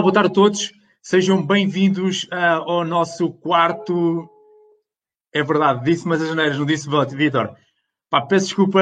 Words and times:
boa 0.00 0.12
tarde 0.12 0.28
a 0.28 0.32
todos. 0.32 0.72
Sejam 1.00 1.44
bem-vindos 1.44 2.24
uh, 2.24 2.62
ao 2.66 2.84
nosso 2.84 3.30
quarto. 3.30 4.28
É 5.32 5.42
verdade, 5.42 5.84
disse 5.84 6.06
mas 6.06 6.20
as 6.20 6.28
janeiras, 6.28 6.58
não 6.58 6.66
disse 6.66 6.88
Vitor. 7.14 7.54
peço 8.28 8.46
desculpa, 8.46 8.80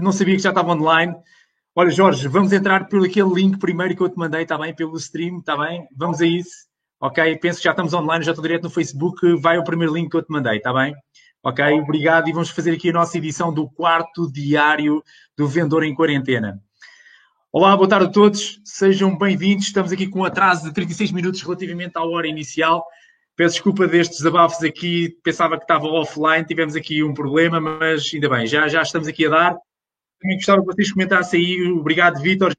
não 0.00 0.12
sabia 0.12 0.36
que 0.36 0.42
já 0.42 0.48
estava 0.50 0.72
online. 0.72 1.14
Olha, 1.76 1.90
Jorge, 1.90 2.26
vamos 2.28 2.52
entrar 2.52 2.88
por 2.88 3.04
aquele 3.04 3.34
link 3.34 3.58
primeiro 3.58 3.96
que 3.96 4.02
eu 4.02 4.08
te 4.08 4.16
mandei, 4.16 4.42
está 4.42 4.56
bem? 4.56 4.74
Pelo 4.74 4.96
stream, 4.96 5.40
está 5.40 5.56
bem? 5.56 5.86
Vamos 5.96 6.20
a 6.20 6.26
isso. 6.26 6.68
Ok? 7.00 7.36
Penso 7.38 7.58
que 7.58 7.64
já 7.64 7.72
estamos 7.72 7.92
online, 7.92 8.24
já 8.24 8.30
estou 8.30 8.42
direto 8.42 8.62
no 8.62 8.70
Facebook. 8.70 9.34
Vai 9.40 9.56
ao 9.56 9.64
primeiro 9.64 9.92
link 9.92 10.10
que 10.10 10.16
eu 10.16 10.22
te 10.22 10.30
mandei, 10.30 10.56
está 10.56 10.72
bem? 10.72 10.94
Ok? 11.42 11.64
Obrigado. 11.80 12.28
E 12.28 12.32
vamos 12.32 12.50
fazer 12.50 12.72
aqui 12.72 12.90
a 12.90 12.94
nossa 12.94 13.18
edição 13.18 13.52
do 13.52 13.68
quarto 13.68 14.30
diário 14.32 15.02
do 15.36 15.46
Vendedor 15.46 15.84
em 15.84 15.94
Quarentena. 15.94 16.62
Olá, 17.56 17.76
boa 17.76 17.88
tarde 17.88 18.06
a 18.06 18.10
todos, 18.10 18.60
sejam 18.64 19.16
bem-vindos. 19.16 19.66
Estamos 19.66 19.92
aqui 19.92 20.08
com 20.08 20.18
um 20.18 20.24
atraso 20.24 20.64
de 20.64 20.74
36 20.74 21.12
minutos 21.12 21.40
relativamente 21.40 21.96
à 21.96 22.02
hora 22.02 22.26
inicial. 22.26 22.84
Peço 23.36 23.54
desculpa 23.54 23.86
destes 23.86 24.18
desabafos 24.18 24.60
aqui, 24.64 25.16
pensava 25.22 25.56
que 25.56 25.62
estava 25.62 25.86
offline, 25.86 26.44
tivemos 26.44 26.74
aqui 26.74 27.04
um 27.04 27.14
problema, 27.14 27.60
mas 27.60 28.10
ainda 28.12 28.28
bem, 28.28 28.44
já, 28.48 28.66
já 28.66 28.82
estamos 28.82 29.06
aqui 29.06 29.26
a 29.26 29.28
dar. 29.28 29.56
Também 30.20 30.36
gostava 30.36 30.62
que 30.62 30.66
vocês 30.66 30.92
comentassem 30.92 31.40
aí, 31.40 31.70
obrigado 31.70 32.20
Vítor, 32.20 32.52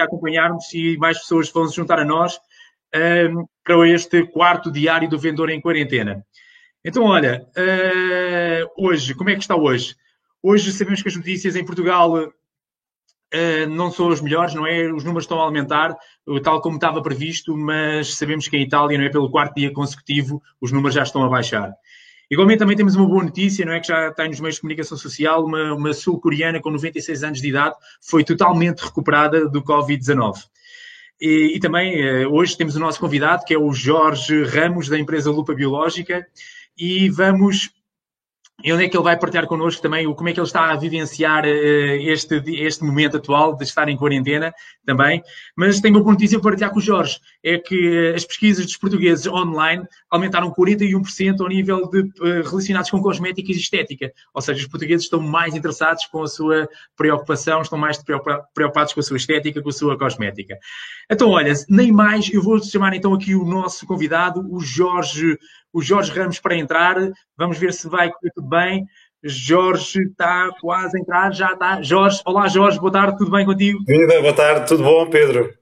a 0.00 0.04
acompanhar-nos 0.04 0.72
e 0.72 0.96
mais 0.96 1.18
pessoas 1.18 1.50
vão 1.50 1.68
se 1.68 1.76
juntar 1.76 1.98
a 1.98 2.04
nós 2.06 2.40
um, 2.96 3.44
para 3.62 3.86
este 3.90 4.26
quarto 4.28 4.72
diário 4.72 5.06
do 5.06 5.18
Vendedor 5.18 5.50
em 5.50 5.60
Quarentena. 5.60 6.24
Então, 6.82 7.04
olha, 7.04 7.46
uh, 7.58 8.86
hoje, 8.86 9.14
como 9.14 9.28
é 9.28 9.34
que 9.34 9.42
está 9.42 9.54
hoje? 9.54 9.94
Hoje 10.42 10.72
sabemos 10.72 11.02
que 11.02 11.10
as 11.10 11.16
notícias 11.16 11.56
em 11.56 11.64
Portugal 11.66 12.32
Uh, 13.32 13.68
não 13.68 13.92
são 13.92 14.08
os 14.08 14.20
melhores, 14.20 14.54
não 14.54 14.66
é? 14.66 14.92
Os 14.92 15.04
números 15.04 15.24
estão 15.24 15.40
a 15.40 15.44
aumentar, 15.44 15.96
tal 16.42 16.60
como 16.60 16.76
estava 16.76 17.00
previsto, 17.00 17.56
mas 17.56 18.14
sabemos 18.14 18.48
que 18.48 18.56
em 18.56 18.62
Itália, 18.62 18.98
não 18.98 19.04
é? 19.04 19.08
Pelo 19.08 19.30
quarto 19.30 19.54
dia 19.54 19.72
consecutivo, 19.72 20.42
os 20.60 20.72
números 20.72 20.94
já 20.94 21.02
estão 21.02 21.22
a 21.22 21.28
baixar. 21.28 21.72
Igualmente, 22.30 22.60
também 22.60 22.76
temos 22.76 22.94
uma 22.94 23.06
boa 23.06 23.24
notícia, 23.24 23.64
não 23.64 23.72
é? 23.72 23.80
Que 23.80 23.88
já 23.88 24.08
está 24.08 24.26
nos 24.26 24.38
meios 24.38 24.54
de 24.54 24.60
comunicação 24.60 24.96
social, 24.96 25.44
uma, 25.44 25.74
uma 25.74 25.92
sul-coreana 25.92 26.60
com 26.60 26.70
96 26.70 27.24
anos 27.24 27.40
de 27.40 27.48
idade 27.48 27.74
foi 28.00 28.22
totalmente 28.22 28.80
recuperada 28.80 29.48
do 29.48 29.62
Covid-19. 29.62 30.34
E, 31.20 31.56
e, 31.56 31.60
também, 31.60 32.24
uh, 32.24 32.32
hoje 32.32 32.56
temos 32.56 32.76
o 32.76 32.80
nosso 32.80 33.00
convidado, 33.00 33.44
que 33.44 33.52
é 33.52 33.58
o 33.58 33.72
Jorge 33.72 34.44
Ramos, 34.44 34.88
da 34.88 34.98
empresa 34.98 35.30
Lupa 35.30 35.54
Biológica, 35.54 36.24
e 36.78 37.10
vamos 37.10 37.70
e 38.62 38.72
onde 38.72 38.84
é 38.84 38.88
que 38.88 38.96
ele 38.96 39.04
vai 39.04 39.18
partilhar 39.18 39.46
connosco 39.46 39.82
também 39.82 40.06
o, 40.06 40.14
como 40.14 40.28
é 40.28 40.32
que 40.32 40.40
ele 40.40 40.46
está 40.46 40.70
a 40.70 40.76
vivenciar 40.76 41.44
uh, 41.44 41.48
este, 41.48 42.42
este 42.46 42.84
momento 42.84 43.16
atual 43.16 43.56
de 43.56 43.64
estar 43.64 43.88
em 43.88 43.96
quarentena 43.96 44.52
também. 44.84 45.22
Mas 45.56 45.80
tenho 45.80 45.94
uma 45.94 46.02
boa 46.02 46.12
notícia 46.12 46.38
para 46.38 46.50
partilhar 46.50 46.70
com 46.70 46.78
o 46.78 46.82
Jorge, 46.82 47.18
é 47.42 47.58
que 47.58 48.12
as 48.14 48.24
pesquisas 48.24 48.66
dos 48.66 48.76
portugueses 48.76 49.26
online 49.26 49.84
aumentaram 50.10 50.52
41% 50.52 51.40
ao 51.40 51.48
nível 51.48 51.88
de 51.88 52.00
uh, 52.00 52.42
relacionados 52.48 52.90
com 52.90 53.00
cosmética 53.00 53.50
e 53.50 53.56
estética. 53.56 54.12
Ou 54.34 54.42
seja, 54.42 54.60
os 54.60 54.68
portugueses 54.68 55.04
estão 55.04 55.20
mais 55.20 55.54
interessados 55.54 56.06
com 56.06 56.22
a 56.22 56.28
sua 56.28 56.68
preocupação, 56.96 57.62
estão 57.62 57.78
mais 57.78 57.98
preocupados 58.54 58.92
com 58.92 59.00
a 59.00 59.02
sua 59.02 59.16
estética, 59.16 59.62
com 59.62 59.68
a 59.68 59.72
sua 59.72 59.98
cosmética. 59.98 60.58
Então, 61.10 61.30
olha, 61.30 61.52
nem 61.68 61.90
mais, 61.90 62.32
eu 62.32 62.42
vou 62.42 62.62
chamar 62.62 62.94
então 62.94 63.14
aqui 63.14 63.34
o 63.34 63.44
nosso 63.44 63.86
convidado, 63.86 64.46
o 64.50 64.60
Jorge 64.60 65.38
o 65.72 65.80
Jorge 65.80 66.10
Ramos 66.12 66.40
para 66.40 66.56
entrar. 66.56 66.96
Vamos 67.36 67.58
ver 67.58 67.72
se 67.72 67.88
vai 67.88 68.10
correr 68.10 68.32
tudo 68.34 68.48
bem. 68.48 68.86
Jorge 69.22 70.02
está 70.02 70.50
quase 70.60 70.96
a 70.96 71.00
entrar, 71.00 71.32
já 71.34 71.52
está. 71.52 71.82
Jorge, 71.82 72.22
olá 72.24 72.48
Jorge, 72.48 72.78
boa 72.78 72.90
tarde, 72.90 73.18
tudo 73.18 73.30
bem 73.30 73.44
contigo? 73.44 73.78
Vida, 73.86 74.20
boa 74.20 74.32
tarde, 74.32 74.66
tudo 74.66 74.82
bom, 74.82 75.08
Pedro? 75.10 75.52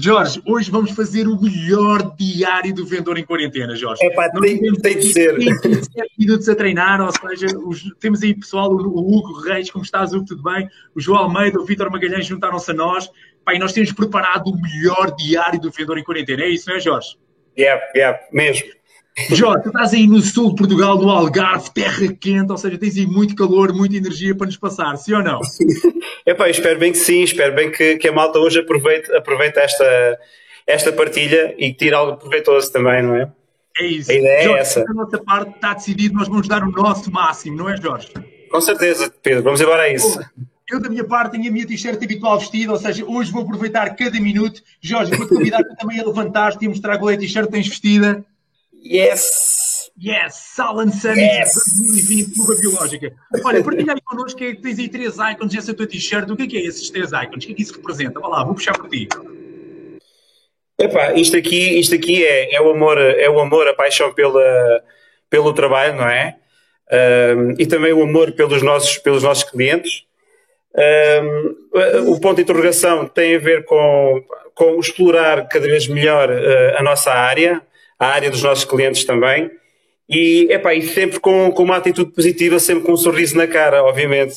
Jorge, 0.00 0.40
hoje 0.46 0.70
vamos 0.70 0.92
fazer 0.92 1.26
o 1.26 1.40
melhor 1.40 2.14
diário 2.16 2.72
do 2.72 2.86
vendedor 2.86 3.18
em 3.18 3.24
quarentena, 3.24 3.74
Jorge. 3.74 4.04
É 4.04 4.10
pá, 4.10 4.30
tem, 4.30 4.60
tem 4.74 4.96
de 4.96 5.12
ser. 5.12 5.36
Tem 5.36 5.74
7 5.74 5.92
minutos 6.16 6.48
a 6.48 6.54
treinar, 6.54 7.00
ou 7.00 7.10
seja, 7.10 7.46
os, 7.58 7.82
temos 7.98 8.22
aí 8.22 8.32
pessoal, 8.32 8.70
o, 8.70 8.76
o, 8.76 9.18
Hugo 9.18 9.40
Reis, 9.40 9.68
como 9.72 9.84
estás, 9.84 10.12
Hugo, 10.12 10.24
tudo 10.24 10.44
bem? 10.44 10.68
O 10.94 11.00
João 11.00 11.22
Almeida, 11.22 11.58
o 11.58 11.64
Vítor 11.64 11.90
Magalhães 11.90 12.26
juntaram-se 12.26 12.70
a 12.70 12.74
nós. 12.74 13.10
Pá, 13.44 13.54
e 13.54 13.58
nós 13.58 13.72
temos 13.72 13.90
preparado 13.90 14.46
o 14.46 14.60
melhor 14.60 15.16
diário 15.16 15.60
do 15.60 15.70
vendedor 15.70 15.98
em 15.98 16.04
quarentena, 16.04 16.44
é 16.44 16.48
isso, 16.48 16.68
não 16.70 16.76
é, 16.76 16.80
Jorge? 16.80 17.16
É, 17.56 17.62
yeah, 17.62 17.84
é, 17.92 17.98
yeah, 17.98 18.18
mesmo. 18.32 18.77
Jorge, 19.30 19.62
tu 19.62 19.68
estás 19.68 19.92
aí 19.92 20.06
no 20.06 20.20
sul 20.20 20.50
de 20.50 20.56
Portugal, 20.56 20.98
no 20.98 21.10
Algarve, 21.10 21.70
terra 21.70 22.12
quente, 22.12 22.50
ou 22.50 22.58
seja, 22.58 22.78
tens 22.78 22.96
aí 22.96 23.06
muito 23.06 23.34
calor, 23.34 23.72
muita 23.72 23.96
energia 23.96 24.34
para 24.34 24.46
nos 24.46 24.56
passar, 24.56 24.96
sim 24.96 25.14
ou 25.14 25.22
não? 25.22 25.40
Epá, 26.24 26.48
espero 26.48 26.78
bem 26.78 26.92
que 26.92 26.98
sim, 26.98 27.22
espero 27.22 27.54
bem 27.54 27.70
que, 27.70 27.96
que 27.96 28.08
a 28.08 28.12
malta 28.12 28.38
hoje 28.38 28.60
aproveite, 28.60 29.10
aproveite 29.12 29.58
esta, 29.58 30.18
esta 30.66 30.92
partilha 30.92 31.54
e 31.58 31.72
que 31.72 31.78
tire 31.78 31.94
algo 31.94 32.16
proveitoso 32.16 32.72
também, 32.72 33.02
não 33.02 33.16
é? 33.16 33.30
É 33.78 33.86
isso. 33.86 34.10
A 34.10 34.14
ideia 34.14 34.38
é 34.38 34.42
Jorge, 34.42 34.58
é 34.58 34.60
essa. 34.60 34.84
A 34.88 34.94
nossa 34.94 35.18
parte 35.18 35.54
está 35.54 35.74
decidido, 35.74 36.14
nós 36.14 36.28
vamos 36.28 36.48
dar 36.48 36.62
o 36.62 36.70
nosso 36.70 37.10
máximo, 37.10 37.56
não 37.56 37.68
é, 37.68 37.76
Jorge? 37.76 38.08
Com 38.50 38.60
certeza, 38.60 39.12
Pedro, 39.22 39.42
vamos 39.42 39.60
embora 39.60 39.82
a 39.82 39.92
isso. 39.92 40.18
Eu, 40.70 40.80
da 40.80 40.90
minha 40.90 41.04
parte, 41.04 41.32
tenho 41.32 41.48
a 41.48 41.52
minha 41.52 41.66
t-shirt 41.66 42.02
habitual 42.02 42.38
vestida, 42.38 42.72
ou 42.72 42.78
seja, 42.78 43.04
hoje 43.06 43.32
vou 43.32 43.42
aproveitar 43.42 43.88
cada 43.96 44.20
minuto. 44.20 44.60
Jorge, 44.82 45.16
vou-te 45.16 45.34
convidar 45.34 45.62
também 45.78 45.98
a 45.98 46.04
levantar-te 46.04 46.64
e 46.64 46.68
mostrar 46.68 46.98
qual 46.98 47.10
é 47.10 47.14
a 47.14 47.18
t-shirt 47.18 47.46
que 47.46 47.52
tens 47.52 47.68
vestida. 47.68 48.24
Yes! 48.88 49.90
Yes! 50.00 50.34
Salon 50.54 50.90
Summit 50.90 51.20
yes. 51.20 51.52
2020, 51.54 52.34
Clube 52.34 52.60
Biológica. 52.60 53.12
Olha, 53.44 53.62
partilha 53.62 53.92
aí 53.92 54.00
connosco 54.00 54.38
que 54.38 54.54
tens 54.54 54.78
aí 54.78 54.88
três 54.88 55.16
icons 55.18 55.54
essa 55.54 55.74
tua 55.74 55.86
t-shirt. 55.86 56.30
O 56.30 56.36
que 56.36 56.44
é, 56.44 56.46
que 56.46 56.56
é 56.56 56.60
esses 56.62 56.88
três 56.88 57.10
icons? 57.12 57.44
O 57.44 57.46
que 57.46 57.52
é 57.52 57.54
que 57.54 57.62
isso 57.62 57.74
representa? 57.74 58.18
Vá 58.18 58.28
lá, 58.28 58.44
vou 58.44 58.54
puxar 58.54 58.78
por 58.78 58.88
ti. 58.88 59.06
Epá, 60.80 61.12
isto 61.12 61.36
aqui, 61.36 61.78
isto 61.78 61.94
aqui 61.94 62.24
é, 62.24 62.54
é, 62.54 62.60
o 62.62 62.70
amor, 62.70 62.96
é 62.98 63.28
o 63.28 63.38
amor, 63.40 63.68
a 63.68 63.74
paixão 63.74 64.14
pela, 64.14 64.82
pelo 65.28 65.52
trabalho, 65.52 65.96
não 65.96 66.08
é? 66.08 66.36
Um, 66.90 67.54
e 67.58 67.66
também 67.66 67.92
o 67.92 68.02
amor 68.02 68.32
pelos 68.32 68.62
nossos, 68.62 68.96
pelos 68.98 69.22
nossos 69.22 69.44
clientes. 69.44 70.04
Um, 70.74 72.12
o 72.12 72.20
ponto 72.20 72.36
de 72.36 72.42
interrogação 72.42 73.06
tem 73.06 73.36
a 73.36 73.38
ver 73.38 73.64
com, 73.64 74.24
com 74.54 74.80
explorar 74.80 75.46
cada 75.48 75.66
vez 75.66 75.86
melhor 75.88 76.30
uh, 76.30 76.78
a 76.78 76.82
nossa 76.82 77.12
área, 77.12 77.60
a 77.98 78.06
área 78.06 78.30
dos 78.30 78.42
nossos 78.42 78.64
clientes 78.64 79.04
também. 79.04 79.50
E, 80.08 80.48
epá, 80.50 80.74
e 80.74 80.86
sempre 80.86 81.20
com, 81.20 81.50
com 81.52 81.62
uma 81.62 81.76
atitude 81.76 82.12
positiva, 82.12 82.58
sempre 82.58 82.84
com 82.84 82.92
um 82.92 82.96
sorriso 82.96 83.36
na 83.36 83.46
cara, 83.46 83.82
obviamente. 83.82 84.36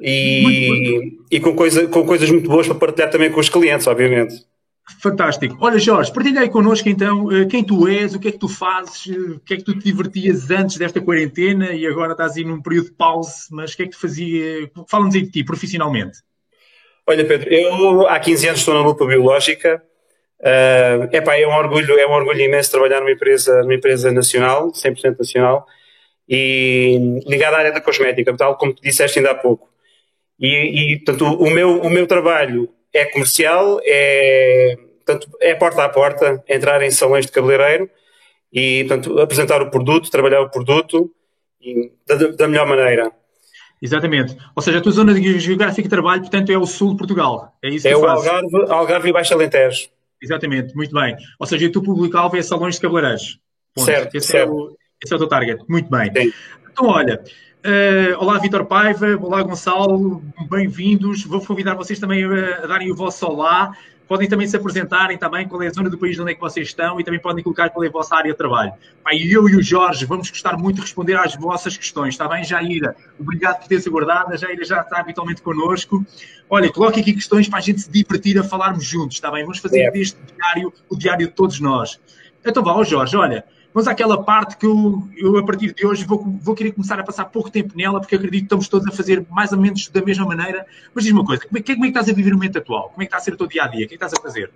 E, 0.00 1.18
e 1.30 1.40
com, 1.40 1.54
coisa, 1.54 1.86
com 1.86 2.04
coisas 2.04 2.30
muito 2.30 2.48
boas 2.48 2.66
para 2.66 2.76
partilhar 2.76 3.10
também 3.10 3.30
com 3.30 3.40
os 3.40 3.48
clientes, 3.48 3.86
obviamente. 3.86 4.34
Fantástico. 4.98 5.56
Olha, 5.60 5.78
Jorge, 5.78 6.12
partilha 6.12 6.40
aí 6.40 6.48
connosco 6.48 6.88
então 6.88 7.30
eh, 7.30 7.44
quem 7.46 7.62
tu 7.62 7.86
és, 7.86 8.14
o 8.14 8.18
que 8.18 8.28
é 8.28 8.32
que 8.32 8.38
tu 8.38 8.48
fazes, 8.48 9.06
eh, 9.08 9.34
o 9.34 9.40
que 9.40 9.54
é 9.54 9.56
que 9.58 9.62
tu 9.62 9.74
te 9.74 9.84
divertias 9.84 10.50
antes 10.50 10.76
desta 10.76 11.00
quarentena 11.00 11.72
e 11.72 11.86
agora 11.86 12.12
estás 12.12 12.36
aí 12.36 12.44
num 12.44 12.60
período 12.60 12.86
de 12.86 12.92
pause, 12.92 13.46
mas 13.50 13.72
o 13.72 13.76
que 13.76 13.82
é 13.84 13.86
que 13.86 13.92
tu 13.92 14.00
fazia? 14.00 14.70
Fala-nos 14.88 15.14
aí 15.14 15.22
de 15.22 15.30
ti, 15.30 15.44
profissionalmente. 15.44 16.18
Olha, 17.06 17.24
Pedro, 17.24 17.48
eu 17.52 18.08
há 18.08 18.18
15 18.18 18.48
anos 18.48 18.60
estou 18.60 18.74
na 18.74 18.82
lupa 18.82 19.06
biológica, 19.06 19.82
Uh, 20.40 21.04
epá, 21.14 21.38
é 21.38 21.46
um 21.46 21.54
orgulho, 21.54 21.98
é 21.98 22.06
um 22.06 22.12
orgulho 22.12 22.40
imenso 22.40 22.70
trabalhar 22.70 23.00
numa 23.00 23.12
empresa, 23.12 23.60
numa 23.62 23.74
empresa 23.74 24.10
nacional, 24.10 24.72
100% 24.72 25.18
nacional, 25.18 25.66
e 26.28 27.20
ligada 27.26 27.56
à 27.56 27.58
área 27.58 27.72
da 27.72 27.80
cosmética, 27.80 28.34
tal 28.36 28.56
como 28.56 28.74
disseste 28.82 29.18
ainda 29.18 29.32
há 29.32 29.34
pouco. 29.34 29.68
E, 30.38 30.94
e 30.94 30.96
portanto, 31.04 31.26
o 31.26 31.50
meu, 31.50 31.80
o 31.82 31.90
meu 31.90 32.06
trabalho 32.06 32.70
é 32.92 33.04
comercial, 33.04 33.80
é, 33.84 34.78
portanto, 35.04 35.28
é 35.40 35.54
porta 35.54 35.84
a 35.84 35.88
porta, 35.88 36.42
entrar 36.48 36.80
em 36.82 36.90
salões 36.90 37.26
de 37.26 37.32
cabeleireiro 37.32 37.90
e, 38.50 38.84
portanto, 38.84 39.20
apresentar 39.20 39.60
o 39.60 39.70
produto, 39.70 40.10
trabalhar 40.10 40.40
o 40.40 40.50
produto 40.50 41.10
e, 41.60 41.92
da, 42.06 42.14
da 42.14 42.48
melhor 42.48 42.66
maneira. 42.66 43.12
Exatamente. 43.82 44.36
Ou 44.54 44.62
seja, 44.62 44.78
a 44.78 44.80
tua 44.80 44.92
zona 44.92 45.14
geográfica 45.14 45.82
de 45.82 45.88
trabalho, 45.88 46.22
portanto, 46.22 46.50
é 46.50 46.56
o 46.56 46.66
sul 46.66 46.92
de 46.92 46.96
Portugal. 46.96 47.54
É 47.62 47.68
isso 47.68 47.88
é 47.88 47.90
que 47.90 47.96
o 47.96 48.06
Algarve, 48.06 48.56
Algarve 48.68 49.08
e 49.08 49.12
Baixo 49.12 49.34
Alentejo. 49.34 49.88
Exatamente, 50.22 50.74
muito 50.74 50.92
bem. 50.92 51.16
Ou 51.38 51.46
seja, 51.46 51.66
o 51.66 51.72
teu 51.72 51.82
público-alvo 51.82 52.36
é 52.36 52.42
salões 52.42 52.74
de 52.74 52.80
cabeleireiros. 52.82 53.40
Certo, 53.78 54.14
esse, 54.14 54.28
certo. 54.28 54.48
É 54.48 54.52
o, 54.52 54.76
esse 55.02 55.12
é 55.12 55.16
o 55.16 55.18
teu 55.18 55.28
target. 55.28 55.64
Muito 55.68 55.88
bem. 55.90 56.12
Sim. 56.12 56.32
Então, 56.70 56.86
olha, 56.86 57.22
uh, 57.64 58.18
olá 58.18 58.38
Vitor 58.38 58.66
Paiva, 58.66 59.16
olá 59.20 59.42
Gonçalo, 59.42 60.22
bem-vindos. 60.48 61.24
Vou 61.24 61.44
convidar 61.44 61.74
vocês 61.74 61.98
também 61.98 62.24
a 62.24 62.66
darem 62.66 62.90
o 62.90 62.96
vosso 62.96 63.26
olá. 63.26 63.72
Podem 64.10 64.28
também 64.28 64.44
se 64.48 64.56
apresentarem 64.56 65.16
também 65.16 65.46
qual 65.46 65.62
é 65.62 65.68
a 65.68 65.70
zona 65.70 65.88
do 65.88 65.96
país 65.96 66.18
onde 66.18 66.32
é 66.32 66.34
que 66.34 66.40
vocês 66.40 66.66
estão 66.66 66.98
e 66.98 67.04
também 67.04 67.20
podem 67.20 67.44
colocar 67.44 67.70
qual 67.70 67.84
é 67.84 67.86
a 67.86 67.90
vossa 67.92 68.16
área 68.16 68.32
de 68.32 68.36
trabalho. 68.36 68.72
E 69.12 69.32
eu 69.32 69.48
e 69.48 69.54
o 69.54 69.62
Jorge 69.62 70.04
vamos 70.04 70.28
gostar 70.28 70.56
muito 70.56 70.78
de 70.78 70.82
responder 70.82 71.14
às 71.14 71.36
vossas 71.36 71.76
questões, 71.76 72.14
está 72.14 72.26
bem, 72.26 72.42
Jaira? 72.42 72.96
Obrigado 73.20 73.60
por 73.60 73.68
teres 73.68 73.86
aguardado, 73.86 74.34
a 74.34 74.36
Jaira 74.36 74.64
já 74.64 74.80
está 74.80 74.98
habitualmente 74.98 75.40
connosco. 75.42 76.04
Olha, 76.48 76.72
coloque 76.72 76.98
aqui 76.98 77.12
questões 77.12 77.48
para 77.48 77.60
a 77.60 77.62
gente 77.62 77.82
se 77.82 77.88
divertir 77.88 78.36
a 78.36 78.42
falarmos 78.42 78.84
juntos, 78.84 79.14
está 79.14 79.30
bem? 79.30 79.44
Vamos 79.44 79.60
fazer 79.60 79.82
é. 79.82 79.92
deste 79.92 80.18
diário 80.34 80.72
o 80.88 80.96
diário 80.96 81.28
de 81.28 81.32
todos 81.32 81.60
nós. 81.60 82.00
Então 82.44 82.64
vá, 82.64 82.82
Jorge, 82.82 83.16
olha, 83.16 83.44
Vamos 83.72 83.86
àquela 83.86 84.22
parte 84.22 84.56
que 84.56 84.66
eu, 84.66 85.02
eu 85.16 85.36
a 85.36 85.44
partir 85.44 85.72
de 85.72 85.86
hoje, 85.86 86.04
vou, 86.04 86.24
vou 86.42 86.54
querer 86.54 86.72
começar 86.72 86.98
a 86.98 87.04
passar 87.04 87.26
pouco 87.26 87.50
tempo 87.50 87.72
nela, 87.76 88.00
porque 88.00 88.16
acredito 88.16 88.40
que 88.40 88.46
estamos 88.46 88.68
todos 88.68 88.88
a 88.88 88.90
fazer 88.96 89.24
mais 89.30 89.52
ou 89.52 89.58
menos 89.58 89.88
da 89.88 90.02
mesma 90.02 90.26
maneira. 90.26 90.66
Mas 90.92 91.04
diz-me 91.04 91.20
uma 91.20 91.26
coisa, 91.26 91.42
como 91.46 91.56
é, 91.56 91.62
como 91.62 91.84
é 91.84 91.86
que 91.86 91.86
estás 91.86 92.08
a 92.08 92.12
viver 92.12 92.32
o 92.32 92.34
momento 92.34 92.58
atual? 92.58 92.90
Como 92.90 93.02
é 93.02 93.06
que 93.06 93.08
está 93.08 93.18
a 93.18 93.20
ser 93.20 93.34
o 93.34 93.36
teu 93.36 93.46
dia-a-dia? 93.46 93.80
-dia? 93.80 93.86
O 93.86 93.88
que 93.88 93.94
é 93.94 93.98
que 93.98 94.04
estás 94.04 94.14
a 94.14 94.22
fazer? 94.22 94.50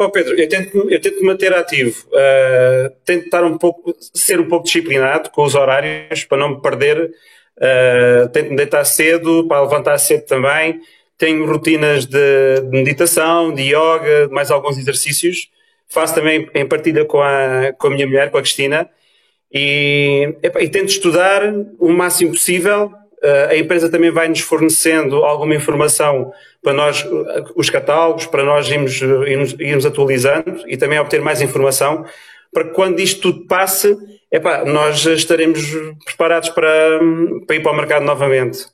Oh 0.00 0.10
Pedro, 0.10 0.38
eu 0.38 0.48
tento, 0.48 0.88
eu 0.88 1.00
tento 1.00 1.24
manter 1.24 1.52
ativo, 1.52 2.06
uh, 2.12 2.88
tento 3.04 3.24
estar 3.24 3.42
um 3.42 3.58
pouco, 3.58 3.96
ser 4.14 4.38
um 4.38 4.46
pouco 4.46 4.64
disciplinado 4.64 5.28
com 5.30 5.42
os 5.42 5.56
horários 5.56 6.24
para 6.24 6.38
não 6.38 6.50
me 6.50 6.62
perder. 6.62 7.10
Uh, 7.56 8.28
tento 8.28 8.50
me 8.50 8.56
deitar 8.56 8.84
cedo, 8.84 9.46
para 9.48 9.60
levantar 9.60 9.98
cedo 9.98 10.24
também. 10.24 10.80
Tenho 11.18 11.44
rotinas 11.44 12.06
de, 12.06 12.60
de 12.60 12.70
meditação, 12.70 13.52
de 13.52 13.62
yoga, 13.62 14.28
mais 14.30 14.52
alguns 14.52 14.78
exercícios. 14.78 15.50
Faço 15.88 16.14
também 16.14 16.48
em 16.54 16.66
partilha 16.66 17.04
com 17.04 17.20
a, 17.20 17.72
com 17.78 17.86
a 17.86 17.90
minha 17.90 18.06
mulher, 18.06 18.30
com 18.30 18.38
a 18.38 18.42
Cristina. 18.42 18.88
E, 19.52 20.36
epa, 20.42 20.62
e 20.62 20.68
tento 20.68 20.90
estudar 20.90 21.42
o 21.78 21.90
máximo 21.90 22.32
possível 22.32 22.92
a 23.50 23.56
empresa 23.56 23.90
também 23.90 24.10
vai 24.10 24.28
nos 24.28 24.40
fornecendo 24.40 25.24
alguma 25.24 25.54
informação 25.54 26.32
para 26.62 26.72
nós, 26.72 27.04
os 27.56 27.70
catálogos, 27.70 28.26
para 28.26 28.44
nós 28.44 28.68
irmos, 28.68 29.00
irmos, 29.00 29.56
irmos 29.58 29.86
atualizando 29.86 30.62
e 30.66 30.76
também 30.76 30.98
obter 30.98 31.20
mais 31.20 31.40
informação 31.40 32.04
para 32.52 32.64
que 32.64 32.70
quando 32.70 33.00
isto 33.00 33.20
tudo 33.20 33.46
passe, 33.46 33.96
nós 34.66 35.04
estaremos 35.04 35.62
preparados 36.04 36.48
para, 36.50 37.00
para 37.46 37.56
ir 37.56 37.62
para 37.62 37.72
o 37.72 37.76
mercado 37.76 38.04
novamente. 38.04 38.66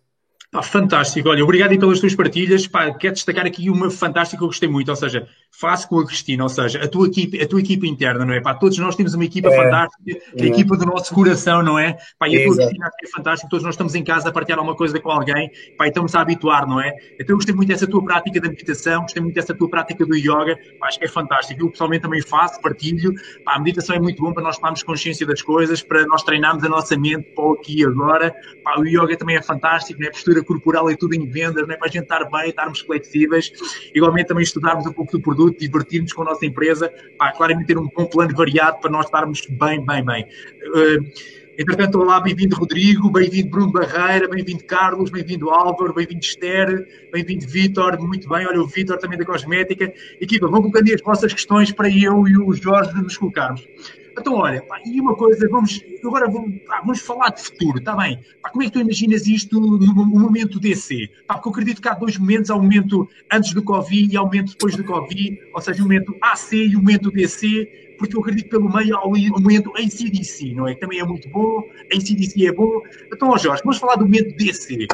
Pá, 0.51 0.63
fantástico. 0.63 1.29
Olha, 1.29 1.43
obrigado 1.43 1.77
pelas 1.77 1.99
tuas 1.99 2.15
partilhas. 2.15 2.67
Pá, 2.69 2.93
quero 2.95 3.15
destacar 3.15 3.45
aqui 3.45 3.69
uma 3.69 3.91
fantástica 3.91 4.39
que 4.39 4.45
eu 4.45 4.49
gostei 4.49 4.69
muito, 4.69 4.89
ou 4.89 4.97
seja, 4.97 5.27
faço 5.61 5.89
com 5.89 5.99
a 5.99 6.07
Cristina, 6.07 6.43
ou 6.43 6.49
seja, 6.49 6.83
a 6.83 6.89
tua 6.89 7.07
equipe, 7.07 7.41
a 7.41 7.47
tua 7.47 7.61
equipe 7.61 7.89
interna, 7.89 8.25
não 8.25 8.35
é? 8.35 8.41
Pá, 8.41 8.55
todos 8.55 8.77
nós 8.79 8.97
temos 8.97 9.15
uma 9.15 9.25
equipa 9.25 9.49
é, 9.49 9.57
fantástica, 9.57 10.19
é. 10.37 10.43
a 10.43 10.47
equipa 10.47 10.77
do 10.77 10.87
nosso 10.87 11.15
coração, 11.15 11.63
não 11.63 11.79
é? 11.79 11.97
Pá, 12.19 12.29
e 12.29 12.37
a 12.37 12.45
tua 12.47 12.57
Cristina 12.57 12.91
é 13.03 13.09
fantástica, 13.09 13.49
todos 13.49 13.65
nós 13.65 13.75
estamos 13.75 13.95
em 13.95 14.03
casa 14.03 14.29
a 14.29 14.33
partilhar 14.33 14.59
alguma 14.59 14.77
coisa 14.77 14.99
com 14.99 15.11
alguém, 15.11 15.51
pá, 15.79 15.87
e 15.87 15.89
estamos 15.89 16.15
a 16.15 16.21
habituar, 16.21 16.67
não 16.67 16.81
é? 16.81 16.93
Então 17.15 17.35
eu 17.35 17.37
gostei 17.37 17.55
muito 17.55 17.69
dessa 17.69 17.87
tua 17.87 18.05
prática 18.05 18.41
da 18.41 18.49
meditação, 18.49 19.03
gostei 19.03 19.23
muito 19.23 19.35
dessa 19.35 19.55
tua 19.55 19.69
prática 19.69 20.05
do 20.05 20.17
yoga, 20.17 20.59
pá, 20.79 20.89
acho 20.89 20.99
que 20.99 21.05
é 21.05 21.09
fantástico. 21.09 21.61
Eu 21.61 21.71
pessoalmente 21.71 22.03
também 22.03 22.21
faço, 22.23 22.61
partilho. 22.61 23.13
Pá, 23.45 23.55
a 23.55 23.59
meditação 23.59 23.97
é 23.97 24.01
muito 24.01 24.23
bom 24.23 24.33
para 24.33 24.43
nós 24.43 24.57
tomarmos 24.57 24.83
consciência 24.83 25.27
das 25.27 25.41
coisas, 25.41 25.83
para 25.83 26.05
nós 26.07 26.23
treinarmos 26.23 26.65
a 26.65 26.69
nossa 26.69 26.97
mente 26.97 27.33
para 27.35 27.45
o 27.45 27.53
aqui 27.53 27.81
e 27.81 27.85
agora. 27.85 28.35
Pá, 28.65 28.79
o 28.79 28.85
yoga 28.85 29.17
também 29.17 29.37
é 29.37 29.43
fantástico, 29.43 30.01
né? 30.01 30.09
A 30.09 30.11
postura 30.11 30.43
corporal 30.43 30.91
é 30.91 30.97
tudo 30.97 31.15
em 31.15 31.29
vendas, 31.29 31.67
né? 31.67 31.77
para 31.77 31.89
a 31.89 31.91
gente 31.91 32.03
estar 32.03 32.25
bem, 32.29 32.49
estarmos 32.49 32.81
flexíveis. 32.81 33.53
Igualmente 33.95 34.29
também 34.29 34.43
estudarmos 34.43 34.87
um 34.87 34.93
pouco 34.93 35.13
do 35.13 35.21
produto, 35.21 35.44
divertirmos 35.51 36.13
com 36.13 36.23
a 36.23 36.27
nossa 36.27 36.45
empresa, 36.47 36.93
pá, 37.19 37.33
claramente 37.33 37.67
ter 37.67 37.79
um 37.79 37.89
bom 37.89 38.07
plano 38.07 38.35
variado 38.35 38.79
para 38.81 38.91
nós 38.91 39.07
estarmos 39.07 39.43
bem, 39.49 39.85
bem, 39.85 40.05
bem. 40.05 40.25
Uh, 40.25 41.45
Entretanto, 41.57 42.01
olá, 42.01 42.21
bem-vindo 42.21 42.57
Rodrigo, 42.57 43.09
bem-vindo 43.13 43.49
Bruno 43.49 43.71
Barreira, 43.71 44.27
bem-vindo 44.29 44.65
Carlos, 44.65 45.09
bem-vindo 45.09 45.51
Álvaro, 45.51 45.95
bem-vindo 45.95 46.25
Esther, 46.25 46.85
bem-vindo 47.13 47.47
Vítor, 47.47 47.97
muito 48.01 48.29
bem, 48.29 48.45
olha 48.45 48.61
o 48.61 48.67
Vítor 48.67 48.99
também 48.99 49.17
da 49.17 49.25
Cosmética. 49.25 49.93
Equipa, 50.21 50.49
vão 50.49 50.61
colocando 50.61 50.93
as 50.93 51.01
vossas 51.01 51.33
questões 51.33 51.71
para 51.71 51.89
eu 51.89 52.27
e 52.27 52.37
o 52.37 52.53
Jorge 52.55 53.01
nos 53.01 53.17
colocarmos. 53.17 53.69
Então, 54.17 54.35
olha, 54.35 54.63
pá, 54.63 54.81
e 54.87 55.01
uma 55.01 55.15
coisa, 55.17 55.49
vamos, 55.49 55.81
agora 56.05 56.31
vamos, 56.31 56.63
pá, 56.63 56.81
vamos 56.81 57.01
falar 57.01 57.31
de 57.31 57.43
futuro, 57.43 57.79
está 57.79 57.97
bem? 57.97 58.21
Pá, 58.41 58.51
como 58.51 58.63
é 58.63 58.67
que 58.67 58.73
tu 58.73 58.79
imaginas 58.79 59.27
isto 59.27 59.61
no, 59.61 59.77
no, 59.77 60.07
momento 60.07 60.61
DC? 60.61 61.11
Pá, 61.27 61.35
porque 61.35 61.49
eu 61.49 61.53
acredito 61.53 61.83
que 61.83 61.89
há 61.89 61.95
dois 61.95 62.17
momentos, 62.17 62.51
há 62.51 62.55
o 62.55 62.63
momento 62.63 63.09
antes 63.33 63.53
do 63.53 63.63
Covid 63.63 64.13
e 64.13 64.17
há 64.17 64.23
o 64.23 64.27
momento 64.27 64.53
depois 64.53 64.77
do 64.77 64.85
Covid, 64.85 65.39
ou 65.53 65.61
seja, 65.61 65.81
o 65.81 65.83
momento 65.83 66.17
AC 66.21 66.53
e 66.53 66.77
o 66.77 66.79
momento 66.79 67.11
DC, 67.11 67.97
porque 67.99 68.17
eu 68.17 68.21
acredito 68.21 68.45
que 68.45 68.51
pelo 68.51 68.73
meio 68.73 68.97
há 68.97 69.05
o 69.05 69.11
momento 69.41 69.73
ACDC, 69.77 70.55
não 70.55 70.69
é? 70.69 70.75
Também 70.75 71.01
é 71.01 71.05
muito 71.05 71.29
bom, 71.29 71.69
ACDC 71.93 72.47
é 72.47 72.53
bom. 72.53 72.83
Então, 73.13 73.31
ó 73.31 73.39
Jorge, 73.39 73.63
vamos 73.65 73.79
falar 73.79 73.97
do 73.97 74.05
momento 74.05 74.37
DC 74.37 74.87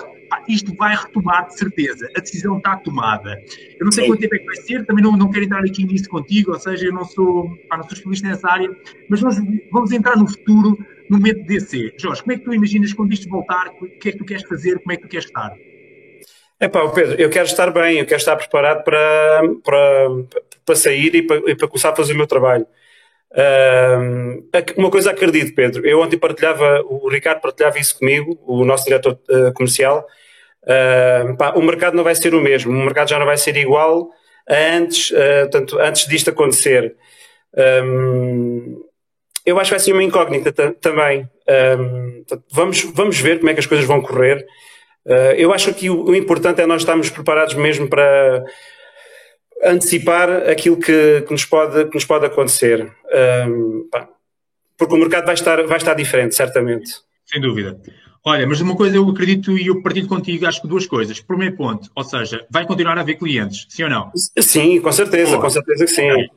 isto 0.48 0.74
vai 0.74 0.96
retomar 0.96 1.46
de 1.48 1.58
certeza. 1.58 2.08
A 2.16 2.20
decisão 2.20 2.58
está 2.58 2.76
tomada. 2.76 3.38
Eu 3.78 3.84
não 3.84 3.92
sei 3.92 4.04
Sim. 4.04 4.10
quanto 4.10 4.20
tempo 4.20 4.34
é 4.34 4.38
que 4.38 4.46
vai 4.46 4.56
ser, 4.56 4.86
também 4.86 5.02
não, 5.02 5.12
não 5.16 5.30
quero 5.30 5.44
entrar 5.44 5.64
aqui 5.64 5.84
nisso 5.84 6.08
contigo, 6.08 6.52
ou 6.52 6.58
seja, 6.58 6.86
eu 6.86 6.92
não 6.92 7.04
sou, 7.04 7.48
pá, 7.68 7.76
não 7.76 7.84
sou 7.84 7.92
especialista 7.92 8.28
nessa 8.28 8.50
área, 8.50 8.70
mas 9.08 9.20
vamos, 9.20 9.36
vamos 9.72 9.92
entrar 9.92 10.16
no 10.16 10.28
futuro, 10.28 10.78
no 11.08 11.18
momento 11.18 11.44
DC. 11.46 11.94
Jorge, 11.98 12.22
como 12.22 12.32
é 12.32 12.38
que 12.38 12.44
tu 12.44 12.54
imaginas 12.54 12.92
quando 12.92 13.12
isto 13.12 13.28
voltar? 13.28 13.68
O 13.80 13.98
que 13.98 14.08
é 14.08 14.12
que 14.12 14.18
tu 14.18 14.24
queres 14.24 14.42
fazer? 14.44 14.78
Como 14.80 14.92
é 14.92 14.96
que 14.96 15.02
tu 15.02 15.08
queres 15.08 15.26
estar? 15.26 15.52
É 16.58 16.68
pá, 16.68 16.86
Pedro, 16.90 17.14
eu 17.18 17.30
quero 17.30 17.46
estar 17.46 17.70
bem, 17.70 17.98
eu 17.98 18.06
quero 18.06 18.18
estar 18.18 18.36
preparado 18.36 18.84
para, 18.84 19.42
para, 19.64 20.08
para 20.64 20.76
sair 20.76 21.14
e 21.14 21.22
para, 21.22 21.50
e 21.50 21.56
para 21.56 21.66
começar 21.68 21.90
a 21.90 21.96
fazer 21.96 22.12
o 22.12 22.16
meu 22.16 22.26
trabalho. 22.26 22.66
Uh, 23.32 24.44
uma 24.76 24.90
coisa 24.90 25.12
acredito, 25.12 25.54
Pedro, 25.54 25.86
eu 25.86 26.00
ontem 26.00 26.18
partilhava, 26.18 26.82
o 26.84 27.08
Ricardo 27.08 27.40
partilhava 27.40 27.78
isso 27.78 27.96
comigo, 27.98 28.38
o 28.44 28.64
nosso 28.64 28.84
diretor 28.84 29.18
uh, 29.30 29.52
comercial, 29.54 30.04
Uh, 30.62 31.36
pá, 31.36 31.52
o 31.54 31.62
mercado 31.62 31.96
não 31.96 32.04
vai 32.04 32.14
ser 32.14 32.34
o 32.34 32.40
mesmo, 32.40 32.70
o 32.70 32.84
mercado 32.84 33.08
já 33.08 33.18
não 33.18 33.26
vai 33.26 33.36
ser 33.36 33.56
igual 33.56 34.10
a 34.48 34.76
antes, 34.76 35.10
uh, 35.10 35.80
antes 35.80 36.06
disto 36.06 36.30
acontecer. 36.30 36.96
Um, 37.56 38.82
eu 39.44 39.58
acho 39.58 39.70
que 39.70 39.76
vai 39.76 39.80
ser 39.80 39.92
uma 39.92 40.02
incógnita 40.02 40.52
também. 40.80 41.28
Um, 41.78 42.24
vamos, 42.52 42.82
vamos 42.94 43.18
ver 43.18 43.38
como 43.38 43.50
é 43.50 43.54
que 43.54 43.60
as 43.60 43.66
coisas 43.66 43.86
vão 43.86 44.02
correr. 44.02 44.46
Uh, 45.04 45.34
eu 45.36 45.52
acho 45.52 45.72
que 45.72 45.88
o, 45.88 46.04
o, 46.04 46.14
importante 46.14 46.60
é 46.60 46.66
nós 46.66 46.82
estarmos 46.82 47.08
preparados 47.08 47.54
mesmo 47.54 47.88
para 47.88 48.44
antecipar 49.64 50.48
aquilo 50.48 50.76
que, 50.76 51.22
que 51.22 51.32
nos, 51.32 51.44
pode, 51.44 51.86
que 51.86 51.94
nos 51.94 52.04
pode 52.04 52.26
acontecer. 52.26 52.92
Um, 53.48 53.88
pá, 53.90 54.08
porque 54.76 54.94
o 54.94 54.98
mercado 54.98 55.24
vai 55.24 55.34
estar, 55.34 55.62
vai 55.66 55.78
estar 55.78 55.94
diferente, 55.94 56.34
certamente. 56.34 56.90
Sem 57.26 57.40
dúvida. 57.40 57.78
Olha, 58.24 58.46
mas 58.46 58.60
uma 58.60 58.76
coisa 58.76 58.96
eu 58.96 59.08
acredito 59.08 59.56
e 59.56 59.68
eu 59.68 59.82
partilho 59.82 60.06
contigo, 60.06 60.46
acho 60.46 60.60
que 60.60 60.68
duas 60.68 60.86
coisas. 60.86 61.20
Primeiro 61.20 61.56
ponto, 61.56 61.90
ou 61.94 62.04
seja, 62.04 62.46
vai 62.50 62.66
continuar 62.66 62.98
a 62.98 63.00
haver 63.00 63.16
clientes, 63.16 63.66
sim 63.70 63.82
ou 63.84 63.90
não? 63.90 64.12
Sim, 64.38 64.80
com 64.80 64.92
certeza, 64.92 65.38
com 65.38 65.48
certeza 65.48 65.84
que 65.86 65.90
sim. 65.90 66.28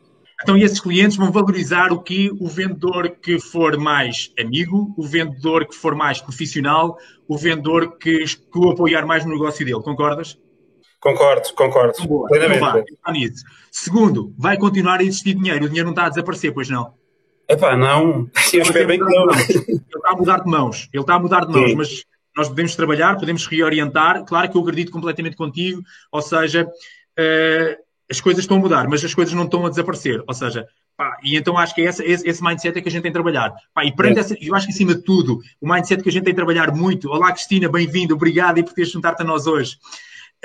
Então, 0.41 0.57
esses 0.57 0.79
clientes 0.79 1.17
vão 1.17 1.31
valorizar 1.31 1.91
o 1.91 2.01
que 2.01 2.29
o 2.39 2.47
vendedor 2.47 3.09
que 3.21 3.39
for 3.39 3.77
mais 3.77 4.31
amigo, 4.39 4.93
o 4.97 5.03
vendedor 5.03 5.65
que 5.65 5.75
for 5.75 5.95
mais 5.95 6.21
profissional, 6.21 6.97
o 7.27 7.37
vendedor 7.37 7.97
que, 7.97 8.25
que 8.25 8.59
o 8.59 8.71
apoiar 8.71 9.05
mais 9.05 9.25
no 9.25 9.31
negócio 9.31 9.65
dele, 9.65 9.81
concordas? 9.81 10.37
Concordo, 10.99 11.53
concordo. 11.53 11.93
Então, 11.95 12.07
boa, 12.07 12.29
então 12.31 12.59
vai, 12.59 12.83
Segundo, 13.71 14.33
vai 14.37 14.57
continuar 14.57 15.01
a 15.01 15.03
existir 15.03 15.33
dinheiro, 15.33 15.65
o 15.65 15.67
dinheiro 15.67 15.87
não 15.87 15.93
está 15.93 16.05
a 16.05 16.09
desaparecer, 16.09 16.53
pois 16.53 16.69
não? 16.69 16.93
Epá, 17.47 17.75
não. 17.75 18.29
Eu 18.53 18.61
espero 18.61 18.87
bem 18.87 18.99
que 18.99 19.05
não. 19.05 19.31
Ele 19.31 19.81
está 19.95 20.09
a 20.11 20.15
mudar 20.15 20.39
de 20.39 20.49
mãos. 20.49 20.89
Ele 20.93 21.03
está 21.03 21.15
a 21.15 21.19
mudar 21.19 21.45
de 21.45 21.51
mãos, 21.51 21.69
Sim. 21.69 21.75
mas 21.75 22.03
nós 22.35 22.49
podemos 22.49 22.75
trabalhar, 22.75 23.17
podemos 23.17 23.45
reorientar. 23.45 24.23
Claro 24.25 24.49
que 24.49 24.57
eu 24.57 24.61
acredito 24.61 24.91
completamente 24.91 25.35
contigo, 25.35 25.81
ou 26.11 26.21
seja, 26.21 26.65
uh, 26.65 27.83
as 28.09 28.19
coisas 28.19 28.43
estão 28.43 28.57
a 28.57 28.59
mudar, 28.59 28.87
mas 28.87 29.03
as 29.03 29.13
coisas 29.13 29.33
não 29.33 29.43
estão 29.45 29.65
a 29.65 29.69
desaparecer. 29.69 30.23
Ou 30.27 30.33
seja, 30.33 30.67
pá, 30.97 31.17
e 31.23 31.37
então 31.37 31.57
acho 31.57 31.75
que 31.75 31.81
é 31.81 31.85
esse, 31.85 32.03
esse, 32.03 32.27
esse 32.27 32.43
mindset 32.43 32.77
é 32.77 32.81
que 32.81 32.89
a 32.89 32.91
gente 32.91 33.03
tem 33.03 33.11
que 33.11 33.17
trabalhar. 33.17 33.53
Pá, 33.73 33.85
e 33.85 33.95
perante 33.95 34.17
é. 34.17 34.21
essa, 34.21 34.35
eu 34.39 34.55
acho 34.55 34.67
que 34.67 34.73
acima 34.73 34.95
de 34.95 35.03
tudo, 35.03 35.39
o 35.61 35.71
mindset 35.71 36.01
que 36.01 36.09
a 36.09 36.11
gente 36.11 36.23
tem 36.23 36.33
que 36.33 36.37
trabalhar 36.37 36.71
muito. 36.71 37.09
Olá, 37.09 37.31
Cristina, 37.31 37.69
bem-vindo, 37.69 38.15
obrigado 38.15 38.57
e 38.57 38.63
por 38.63 38.73
teres 38.73 38.91
juntado 38.91 39.17
a 39.19 39.23
nós 39.23 39.47
hoje. 39.47 39.77